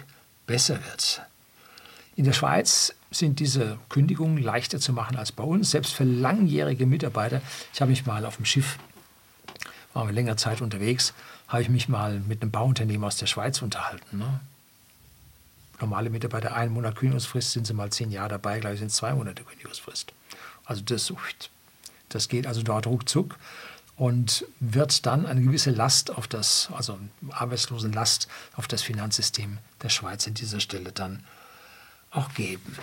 besser 0.46 0.84
wird. 0.86 1.22
In 2.16 2.26
der 2.26 2.34
Schweiz 2.34 2.94
sind 3.12 3.40
diese 3.40 3.78
Kündigungen 3.90 4.42
leichter 4.42 4.80
zu 4.80 4.94
machen 4.94 5.18
als 5.18 5.32
bei 5.32 5.44
uns, 5.44 5.72
selbst 5.72 5.94
für 5.94 6.04
langjährige 6.04 6.86
Mitarbeiter. 6.86 7.42
Ich 7.74 7.82
habe 7.82 7.90
mich 7.90 8.06
mal 8.06 8.26
auf 8.26 8.38
dem 8.38 8.46
Schiff, 8.46 8.78
waren 9.94 10.08
wir 10.08 10.14
länger 10.14 10.38
Zeit 10.38 10.62
unterwegs, 10.62 11.14
habe 11.48 11.62
ich 11.62 11.70
mich 11.70 11.90
mal 11.90 12.20
mit 12.20 12.42
einem 12.42 12.52
Bauunternehmen 12.52 13.04
aus 13.04 13.18
der 13.18 13.28
Schweiz 13.28 13.62
unterhalten. 13.62 14.18
Ne? 14.18 14.40
Normale 15.82 16.10
Mitarbeiter, 16.10 16.56
einen 16.56 16.74
Monat 16.74 16.96
Kündigungsfrist, 16.96 17.52
sind 17.52 17.68
sie 17.68 17.74
mal 17.74 17.92
zehn 17.92 18.12
Jahre 18.12 18.30
dabei, 18.30 18.60
gleich 18.60 18.80
sind 18.80 18.88
es 18.88 18.96
zwei 18.96 19.14
Monate 19.14 19.44
Kündigungsfrist. 19.44 20.14
Also 20.66 20.82
das, 20.84 21.12
das 22.10 22.30
geht 22.30 22.48
also 22.48 22.62
dort 22.64 22.88
ruckzuck 22.88 23.38
und 23.96 24.46
wird 24.60 25.06
dann 25.06 25.26
eine 25.26 25.42
gewisse 25.42 25.72
Last 25.72 26.12
auf 26.12 26.28
das, 26.28 26.70
also 26.76 26.98
Arbeitslosenlast 27.30 28.28
auf 28.56 28.68
das 28.68 28.82
Finanzsystem 28.82 29.60
der 29.82 29.90
Schweiz 29.90 30.28
an 30.28 30.34
dieser 30.34 30.60
Stelle 30.60 30.92
dann 30.92 31.24
auch 32.12 32.34
geben. 32.34 32.78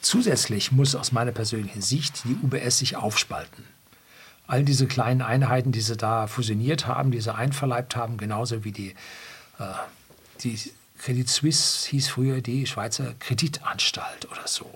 Zusätzlich 0.00 0.72
muss 0.72 0.94
aus 0.94 1.12
meiner 1.12 1.32
persönlichen 1.32 1.82
Sicht 1.82 2.24
die 2.24 2.36
UBS 2.42 2.78
sich 2.78 2.96
aufspalten. 2.96 3.64
All 4.46 4.64
diese 4.64 4.86
kleinen 4.86 5.22
Einheiten, 5.22 5.72
die 5.72 5.80
sie 5.80 5.96
da 5.96 6.26
fusioniert 6.26 6.86
haben, 6.86 7.12
die 7.12 7.20
sie 7.20 7.34
einverleibt 7.34 7.94
haben, 7.94 8.16
genauso 8.16 8.64
wie 8.64 8.72
die, 8.72 8.94
äh, 9.58 9.64
die 10.42 10.58
Credit 10.98 11.28
Suisse 11.28 11.88
hieß 11.90 12.08
früher 12.08 12.40
die 12.40 12.66
Schweizer 12.66 13.14
Kreditanstalt 13.20 14.30
oder 14.30 14.46
so. 14.46 14.68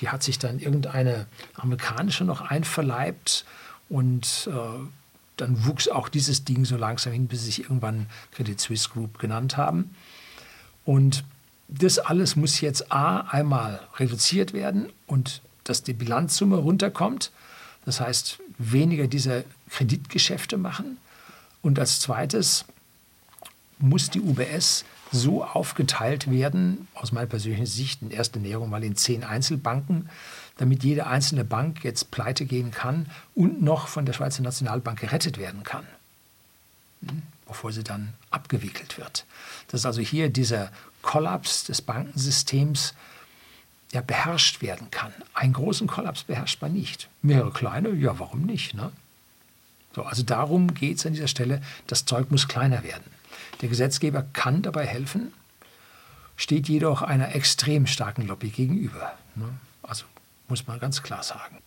Die 0.00 0.08
hat 0.08 0.22
sich 0.22 0.38
dann 0.38 0.58
irgendeine 0.58 1.26
amerikanische 1.54 2.24
noch 2.24 2.40
einverleibt 2.40 3.44
und 3.88 4.48
äh, 4.50 4.88
dann 5.36 5.66
wuchs 5.66 5.88
auch 5.88 6.08
dieses 6.08 6.44
Ding 6.44 6.64
so 6.64 6.76
langsam 6.76 7.12
hin, 7.12 7.28
bis 7.28 7.40
sie 7.40 7.46
sich 7.46 7.60
irgendwann 7.64 8.06
Credit 8.32 8.58
Suisse 8.58 8.88
Group 8.88 9.18
genannt 9.18 9.56
haben. 9.56 9.90
Und 10.84 11.24
das 11.68 11.98
alles 11.98 12.36
muss 12.36 12.60
jetzt 12.60 12.92
A 12.92 13.20
einmal 13.20 13.80
reduziert 13.96 14.52
werden 14.52 14.92
und 15.06 15.42
dass 15.64 15.82
die 15.82 15.92
Bilanzsumme 15.92 16.56
runterkommt. 16.56 17.32
Das 17.84 18.00
heißt, 18.00 18.38
weniger 18.58 19.06
dieser 19.06 19.44
Kreditgeschäfte 19.70 20.56
machen. 20.56 20.98
Und 21.62 21.78
als 21.78 22.00
zweites 22.00 22.64
muss 23.78 24.10
die 24.10 24.20
UBS 24.20 24.84
so 25.12 25.44
aufgeteilt 25.44 26.30
werden, 26.30 26.88
aus 26.94 27.12
meiner 27.12 27.26
persönlichen 27.26 27.66
Sicht, 27.66 28.02
in 28.02 28.10
erster 28.10 28.40
Näherung 28.40 28.70
mal 28.70 28.82
in 28.82 28.96
zehn 28.96 29.24
Einzelbanken, 29.24 30.08
damit 30.56 30.84
jede 30.84 31.06
einzelne 31.06 31.44
Bank 31.44 31.84
jetzt 31.84 32.10
pleite 32.10 32.46
gehen 32.46 32.70
kann 32.70 33.06
und 33.34 33.62
noch 33.62 33.88
von 33.88 34.06
der 34.06 34.12
Schweizer 34.12 34.42
Nationalbank 34.42 35.00
gerettet 35.00 35.38
werden 35.38 35.64
kann, 35.64 35.86
hm, 37.06 37.22
bevor 37.46 37.72
sie 37.72 37.84
dann 37.84 38.14
abgewickelt 38.30 38.98
wird. 38.98 39.26
Dass 39.68 39.84
also 39.86 40.00
hier 40.00 40.30
dieser 40.30 40.70
Kollaps 41.02 41.64
des 41.64 41.82
Bankensystems 41.82 42.94
ja, 43.92 44.00
beherrscht 44.00 44.62
werden 44.62 44.90
kann. 44.90 45.12
Einen 45.34 45.52
großen 45.52 45.86
Kollaps 45.86 46.24
beherrscht 46.24 46.60
man 46.60 46.72
nicht. 46.72 47.08
Mehrere 47.22 47.52
kleine, 47.52 47.90
ja, 47.90 48.18
warum 48.18 48.42
nicht? 48.42 48.74
Ne? 48.74 48.90
So, 49.94 50.02
also 50.02 50.22
darum 50.22 50.74
geht 50.74 50.98
es 50.98 51.06
an 51.06 51.12
dieser 51.12 51.28
Stelle, 51.28 51.62
das 51.86 52.04
Zeug 52.04 52.30
muss 52.30 52.48
kleiner 52.48 52.82
werden. 52.82 53.04
Der 53.60 53.68
Gesetzgeber 53.68 54.26
kann 54.32 54.62
dabei 54.62 54.86
helfen, 54.86 55.32
steht 56.36 56.68
jedoch 56.68 57.02
einer 57.02 57.34
extrem 57.34 57.86
starken 57.86 58.26
Lobby 58.26 58.50
gegenüber. 58.50 59.16
Ne? 59.36 59.48
Also 59.82 60.04
muss 60.48 60.66
man 60.66 60.78
ganz 60.78 61.02
klar 61.02 61.22
sagen. 61.22 61.58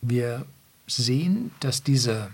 Wir 0.00 0.46
sehen, 0.86 1.50
dass 1.60 1.82
diese 1.82 2.30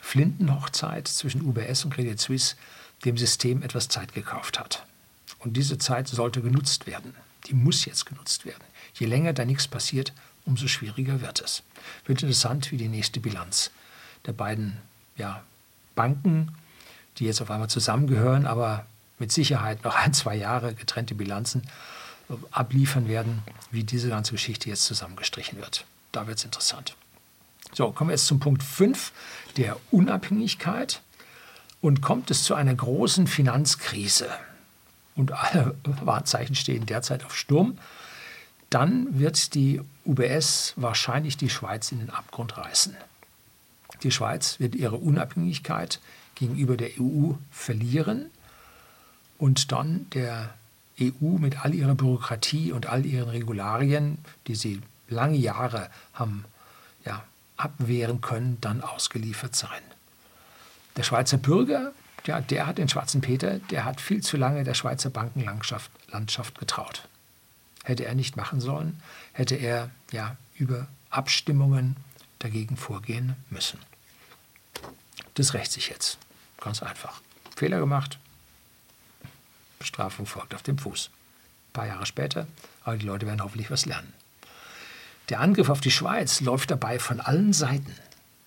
Flintenhochzeit 0.00 1.08
zwischen 1.08 1.42
UBS 1.42 1.84
und 1.84 1.94
Credit 1.94 2.20
Suisse 2.20 2.56
dem 3.04 3.16
System 3.16 3.62
etwas 3.62 3.88
Zeit 3.88 4.12
gekauft 4.12 4.58
hat. 4.58 4.84
Und 5.38 5.56
diese 5.56 5.78
Zeit 5.78 6.08
sollte 6.08 6.40
genutzt 6.40 6.86
werden. 6.86 7.14
Die 7.46 7.54
muss 7.54 7.84
jetzt 7.84 8.06
genutzt 8.06 8.46
werden. 8.46 8.64
Je 8.94 9.06
länger 9.06 9.32
da 9.32 9.44
nichts 9.44 9.68
passiert, 9.68 10.12
umso 10.46 10.68
schwieriger 10.68 11.20
wird 11.20 11.40
es. 11.40 11.62
Wird 12.06 12.22
interessant, 12.22 12.70
wie 12.70 12.76
die 12.76 12.88
nächste 12.88 13.20
Bilanz 13.20 13.70
der 14.26 14.32
beiden 14.32 14.78
ja, 15.16 15.42
Banken, 15.94 16.52
die 17.18 17.24
jetzt 17.24 17.40
auf 17.40 17.50
einmal 17.50 17.68
zusammengehören, 17.68 18.46
aber 18.46 18.86
mit 19.18 19.32
Sicherheit 19.32 19.84
noch 19.84 19.94
ein, 19.94 20.12
zwei 20.12 20.34
Jahre 20.34 20.74
getrennte 20.74 21.14
Bilanzen 21.14 21.62
abliefern 22.50 23.08
werden, 23.08 23.42
wie 23.70 23.84
diese 23.84 24.08
ganze 24.08 24.32
Geschichte 24.32 24.68
jetzt 24.68 24.84
zusammengestrichen 24.84 25.58
wird. 25.58 25.84
Da 26.12 26.26
wird 26.26 26.38
es 26.38 26.44
interessant. 26.44 26.96
So, 27.72 27.90
kommen 27.90 28.10
wir 28.10 28.14
jetzt 28.14 28.26
zum 28.26 28.40
Punkt 28.40 28.62
5 28.62 29.12
der 29.56 29.76
Unabhängigkeit. 29.90 31.00
Und 31.80 32.00
kommt 32.00 32.30
es 32.30 32.44
zu 32.44 32.54
einer 32.54 32.74
großen 32.74 33.26
Finanzkrise 33.26 34.30
und 35.16 35.32
alle 35.32 35.74
Wahrzeichen 35.84 36.54
stehen 36.54 36.86
derzeit 36.86 37.24
auf 37.26 37.36
Sturm, 37.36 37.78
dann 38.70 39.18
wird 39.18 39.54
die 39.54 39.82
UBS 40.06 40.72
wahrscheinlich 40.76 41.36
die 41.36 41.50
Schweiz 41.50 41.92
in 41.92 41.98
den 41.98 42.10
Abgrund 42.10 42.56
reißen. 42.56 42.96
Die 44.02 44.10
Schweiz 44.10 44.58
wird 44.60 44.74
ihre 44.74 44.96
Unabhängigkeit 44.96 46.00
gegenüber 46.34 46.76
der 46.76 46.90
EU 46.98 47.32
verlieren 47.50 48.30
und 49.38 49.70
dann 49.70 50.08
der 50.10 50.54
EU 51.00 51.38
mit 51.38 51.64
all 51.64 51.74
ihrer 51.74 51.94
Bürokratie 51.94 52.72
und 52.72 52.86
all 52.86 53.04
ihren 53.04 53.28
Regularien, 53.28 54.18
die 54.46 54.54
sie 54.54 54.80
lange 55.08 55.36
Jahre 55.36 55.90
haben 56.12 56.44
ja, 57.04 57.24
abwehren 57.56 58.20
können, 58.20 58.58
dann 58.60 58.82
ausgeliefert 58.82 59.54
sein. 59.56 59.82
Der 60.96 61.02
Schweizer 61.02 61.38
Bürger, 61.38 61.92
ja, 62.26 62.40
der 62.40 62.66
hat 62.66 62.78
den 62.78 62.88
schwarzen 62.88 63.20
Peter, 63.20 63.58
der 63.58 63.84
hat 63.84 64.00
viel 64.00 64.22
zu 64.22 64.36
lange 64.36 64.64
der 64.64 64.74
Schweizer 64.74 65.10
Bankenlandschaft 65.10 65.90
Landschaft 66.10 66.58
getraut. 66.58 67.06
Hätte 67.82 68.04
er 68.04 68.14
nicht 68.14 68.36
machen 68.36 68.60
sollen, 68.60 69.00
hätte 69.32 69.56
er 69.56 69.90
ja 70.12 70.36
über 70.54 70.86
Abstimmungen 71.10 71.96
dagegen 72.38 72.76
vorgehen 72.76 73.36
müssen. 73.50 73.78
Das 75.34 75.54
rächt 75.54 75.72
sich 75.72 75.88
jetzt. 75.88 76.18
Ganz 76.60 76.82
einfach. 76.82 77.20
Fehler 77.56 77.80
gemacht, 77.80 78.18
Bestrafung 79.84 80.24
folgt 80.24 80.54
auf 80.54 80.62
dem 80.62 80.78
Fuß. 80.78 81.10
Ein 81.10 81.72
paar 81.74 81.86
Jahre 81.86 82.06
später, 82.06 82.46
aber 82.84 82.96
die 82.96 83.04
Leute 83.04 83.26
werden 83.26 83.42
hoffentlich 83.42 83.70
was 83.70 83.84
lernen. 83.84 84.14
Der 85.28 85.40
Angriff 85.40 85.68
auf 85.68 85.82
die 85.82 85.90
Schweiz 85.90 86.40
läuft 86.40 86.70
dabei 86.70 86.98
von 86.98 87.20
allen 87.20 87.52
Seiten. 87.52 87.94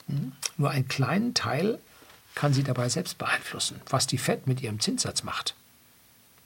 Hm? 0.07 0.31
Nur 0.57 0.71
einen 0.71 0.87
kleinen 0.87 1.35
Teil 1.35 1.77
kann 2.33 2.53
sie 2.53 2.63
dabei 2.63 2.89
selbst 2.89 3.19
beeinflussen. 3.19 3.79
Was 3.87 4.07
die 4.07 4.17
FED 4.17 4.47
mit 4.47 4.61
ihrem 4.61 4.79
Zinssatz 4.79 5.21
macht, 5.21 5.53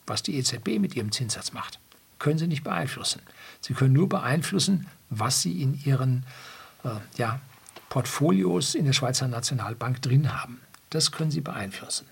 was 0.08 0.24
die 0.24 0.36
EZB 0.38 0.80
mit 0.80 0.94
ihrem 0.94 1.14
Zinssatz 1.14 1.54
macht, 1.54 1.80
können 2.20 2.38
sie 2.38 2.48
nicht 2.48 2.66
beeinflussen. 2.66 3.22
Sie 3.62 3.74
können 3.74 3.94
nur 3.94 4.10
beeinflussen, 4.10 4.88
was 5.10 5.42
sie 5.42 5.62
in 5.62 5.82
ihren 5.86 6.26
äh, 6.84 6.90
ja, 7.16 7.40
Portfolios 7.88 8.76
in 8.76 8.84
der 8.84 8.94
Schweizer 8.94 9.30
Nationalbank 9.30 10.02
drin 10.02 10.34
haben. 10.34 10.60
Das 10.90 11.14
können 11.14 11.32
sie 11.32 11.42
beeinflussen 11.42 12.11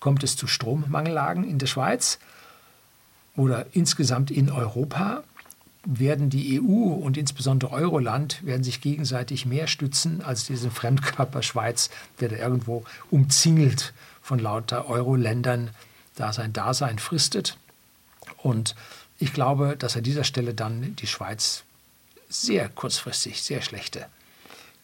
kommt 0.00 0.24
es 0.24 0.36
zu 0.36 0.46
Strommangellagen 0.46 1.44
in 1.44 1.58
der 1.58 1.66
Schweiz 1.66 2.18
oder 3.36 3.66
insgesamt 3.72 4.30
in 4.30 4.50
Europa, 4.50 5.22
werden 5.84 6.28
die 6.28 6.60
EU 6.60 6.92
und 6.92 7.16
insbesondere 7.16 7.72
Euroland 7.72 8.44
werden 8.44 8.64
sich 8.64 8.80
gegenseitig 8.80 9.46
mehr 9.46 9.66
stützen 9.66 10.22
als 10.22 10.44
diesen 10.44 10.70
Fremdkörper 10.70 11.42
Schweiz, 11.42 11.88
der 12.20 12.28
da 12.28 12.36
irgendwo 12.36 12.84
umzingelt 13.10 13.94
von 14.20 14.38
lauter 14.38 14.88
Euro-Ländern 14.88 15.70
da 16.16 16.32
sein 16.32 16.52
Dasein 16.52 16.98
fristet. 16.98 17.56
Und 18.36 18.74
ich 19.18 19.32
glaube, 19.32 19.76
dass 19.78 19.96
an 19.96 20.02
dieser 20.02 20.24
Stelle 20.24 20.52
dann 20.52 20.96
die 20.96 21.06
Schweiz 21.06 21.64
sehr 22.28 22.68
kurzfristig 22.68 23.42
sehr 23.42 23.62
schlechte 23.62 24.06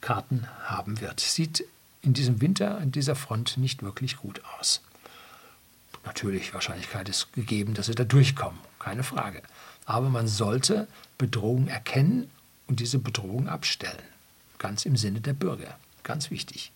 Karten 0.01 0.47
haben 0.65 1.01
wird. 1.01 1.21
Sieht 1.21 1.65
in 2.03 2.15
diesem 2.15 2.41
Winter 2.41 2.79
an 2.79 2.93
dieser 2.93 3.17
Front 3.17 3.59
nicht 3.59 3.83
wirklich 3.83 4.17
gut 4.17 4.41
aus. 4.59 4.81
Natürlich, 6.07 6.55
Wahrscheinlichkeit 6.55 7.09
ist 7.09 7.33
gegeben, 7.33 7.75
dass 7.75 7.87
sie 7.87 7.95
da 7.95 8.05
durchkommen, 8.05 8.61
keine 8.79 9.03
Frage. 9.03 9.43
Aber 9.85 10.09
man 10.09 10.29
sollte 10.29 10.87
Bedrohung 11.19 11.67
erkennen 11.67 12.31
und 12.69 12.81
diese 12.81 12.99
Bedrohung 12.99 13.49
abstellen. 13.49 14.03
Ganz 14.59 14.87
im 14.87 14.97
Sinne 14.97 15.21
der 15.21 15.35
Bürger. 15.35 15.79
Ganz 16.05 16.31
wichtig. 16.31 16.71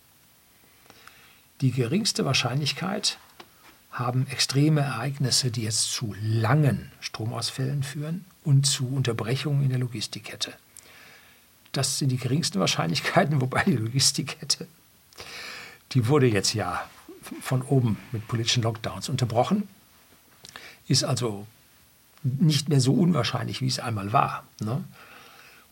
Die 1.61 1.71
geringste 1.71 2.25
Wahrscheinlichkeit 2.25 3.17
haben 3.91 4.27
extreme 4.27 4.81
Ereignisse, 4.81 5.49
die 5.49 5.63
jetzt 5.63 5.91
zu 5.91 6.13
langen 6.21 6.91
Stromausfällen 6.99 7.83
führen 7.83 8.25
und 8.43 8.65
zu 8.65 8.87
Unterbrechungen 8.87 9.63
in 9.63 9.69
der 9.69 9.79
Logistikkette. 9.79 10.53
Das 11.71 11.99
sind 11.99 12.09
die 12.09 12.17
geringsten 12.17 12.59
Wahrscheinlichkeiten, 12.59 13.39
wobei 13.41 13.63
die 13.63 13.77
Logistikkette, 13.77 14.67
die 15.93 16.07
wurde 16.07 16.27
jetzt 16.27 16.53
ja 16.53 16.89
von 17.41 17.61
oben 17.61 17.97
mit 18.11 18.27
politischen 18.27 18.63
Lockdowns 18.63 19.09
unterbrochen, 19.09 19.67
ist 20.87 21.03
also 21.03 21.45
nicht 22.23 22.69
mehr 22.69 22.81
so 22.81 22.93
unwahrscheinlich, 22.93 23.61
wie 23.61 23.67
es 23.67 23.79
einmal 23.79 24.13
war. 24.13 24.43
Ne? 24.59 24.83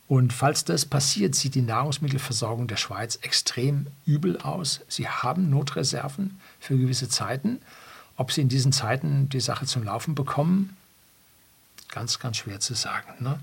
Und 0.08 0.34
falls 0.34 0.66
das 0.66 0.86
passiert, 0.86 1.36
sieht 1.36 1.54
die 1.54 1.62
Nahrungsmittelversorgung 1.62 2.68
der 2.68 2.78
Schweiz 2.78 3.20
extrem 3.22 3.86
übel 4.06 4.38
aus. 4.38 4.82
Sie 4.88 5.08
haben 5.08 5.52
Notreserven 5.52 6.40
für 6.60 6.78
gewisse 6.78 7.10
Zeiten. 7.10 7.62
Ob 8.18 8.32
sie 8.32 8.42
in 8.42 8.50
diesen 8.50 8.72
Zeiten 8.72 9.30
die 9.30 9.40
Sache 9.40 9.66
zum 9.66 9.84
Laufen 9.84 10.16
bekommen, 10.16 10.76
ganz, 11.90 12.20
ganz 12.20 12.38
schwer 12.38 12.60
zu 12.60 12.74
sagen. 12.74 13.24
Ne? 13.24 13.40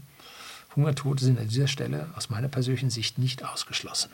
Hungertote 0.75 1.25
sind 1.25 1.39
an 1.39 1.49
dieser 1.49 1.69
Stelle 1.69 2.11
aus 2.17 2.31
meiner 2.31 2.49
persönlichen 2.49 2.91
Sicht 2.91 3.17
nicht 3.19 3.45
ausgeschlossen. 3.45 4.11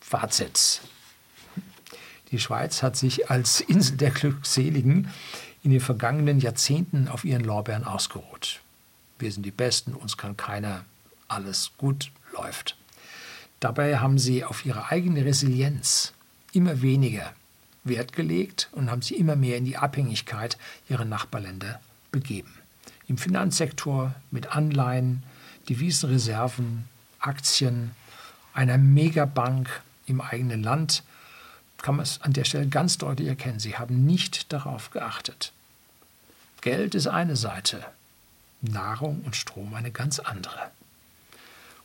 Fazit. 0.00 0.80
Die 2.30 2.38
Schweiz 2.38 2.82
hat 2.82 2.96
sich 2.96 3.30
als 3.30 3.60
Insel 3.60 3.96
der 3.96 4.10
Glückseligen 4.10 5.08
in 5.62 5.70
den 5.70 5.80
vergangenen 5.80 6.40
Jahrzehnten 6.40 7.08
auf 7.08 7.24
ihren 7.24 7.44
Lorbeeren 7.44 7.84
ausgeruht. 7.84 8.60
Wir 9.18 9.32
sind 9.32 9.44
die 9.44 9.50
Besten, 9.50 9.94
uns 9.94 10.16
kann 10.16 10.36
keiner, 10.36 10.84
alles 11.26 11.72
gut 11.78 12.10
läuft. 12.32 12.76
Dabei 13.60 13.98
haben 13.98 14.18
sie 14.18 14.44
auf 14.44 14.64
ihre 14.64 14.90
eigene 14.90 15.24
Resilienz 15.24 16.12
immer 16.52 16.80
weniger 16.82 17.32
Wert 17.82 18.12
gelegt 18.12 18.68
und 18.72 18.90
haben 18.90 19.02
sie 19.02 19.16
immer 19.16 19.36
mehr 19.36 19.56
in 19.56 19.64
die 19.64 19.76
Abhängigkeit 19.76 20.58
ihrer 20.88 21.04
Nachbarländer 21.04 21.80
begeben. 22.12 22.54
Im 23.08 23.18
Finanzsektor 23.18 24.14
mit 24.30 24.54
Anleihen, 24.54 25.22
Devisenreserven, 25.68 26.84
Aktien, 27.18 27.92
einer 28.54 28.78
Megabank 28.78 29.82
im 30.06 30.20
eigenen 30.20 30.62
Land 30.62 31.02
kann 31.78 31.96
man 31.96 32.04
es 32.04 32.20
an 32.20 32.32
der 32.32 32.44
Stelle 32.44 32.68
ganz 32.68 32.98
deutlich 32.98 33.28
erkennen. 33.28 33.60
Sie 33.60 33.76
haben 33.76 34.04
nicht 34.04 34.52
darauf 34.52 34.90
geachtet. 34.90 35.52
Geld 36.60 36.94
ist 36.94 37.06
eine 37.06 37.36
Seite, 37.36 37.84
Nahrung 38.60 39.22
und 39.24 39.36
Strom 39.36 39.74
eine 39.74 39.92
ganz 39.92 40.18
andere. 40.18 40.70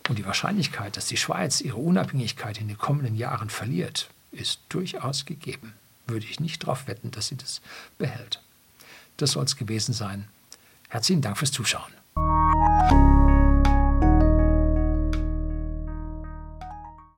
Und 0.09 0.17
die 0.17 0.25
Wahrscheinlichkeit, 0.25 0.97
dass 0.97 1.05
die 1.05 1.17
Schweiz 1.17 1.61
ihre 1.61 1.77
Unabhängigkeit 1.77 2.59
in 2.59 2.67
den 2.67 2.77
kommenden 2.77 3.15
Jahren 3.15 3.49
verliert, 3.49 4.09
ist 4.31 4.59
durchaus 4.69 5.25
gegeben. 5.25 5.73
Würde 6.07 6.25
ich 6.25 6.39
nicht 6.39 6.63
darauf 6.63 6.87
wetten, 6.87 7.11
dass 7.11 7.27
sie 7.27 7.37
das 7.37 7.61
behält. 7.97 8.41
Das 9.17 9.31
soll 9.31 9.45
es 9.45 9.55
gewesen 9.55 9.93
sein. 9.93 10.27
Herzlichen 10.89 11.21
Dank 11.21 11.37
fürs 11.37 11.51
Zuschauen. 11.51 11.93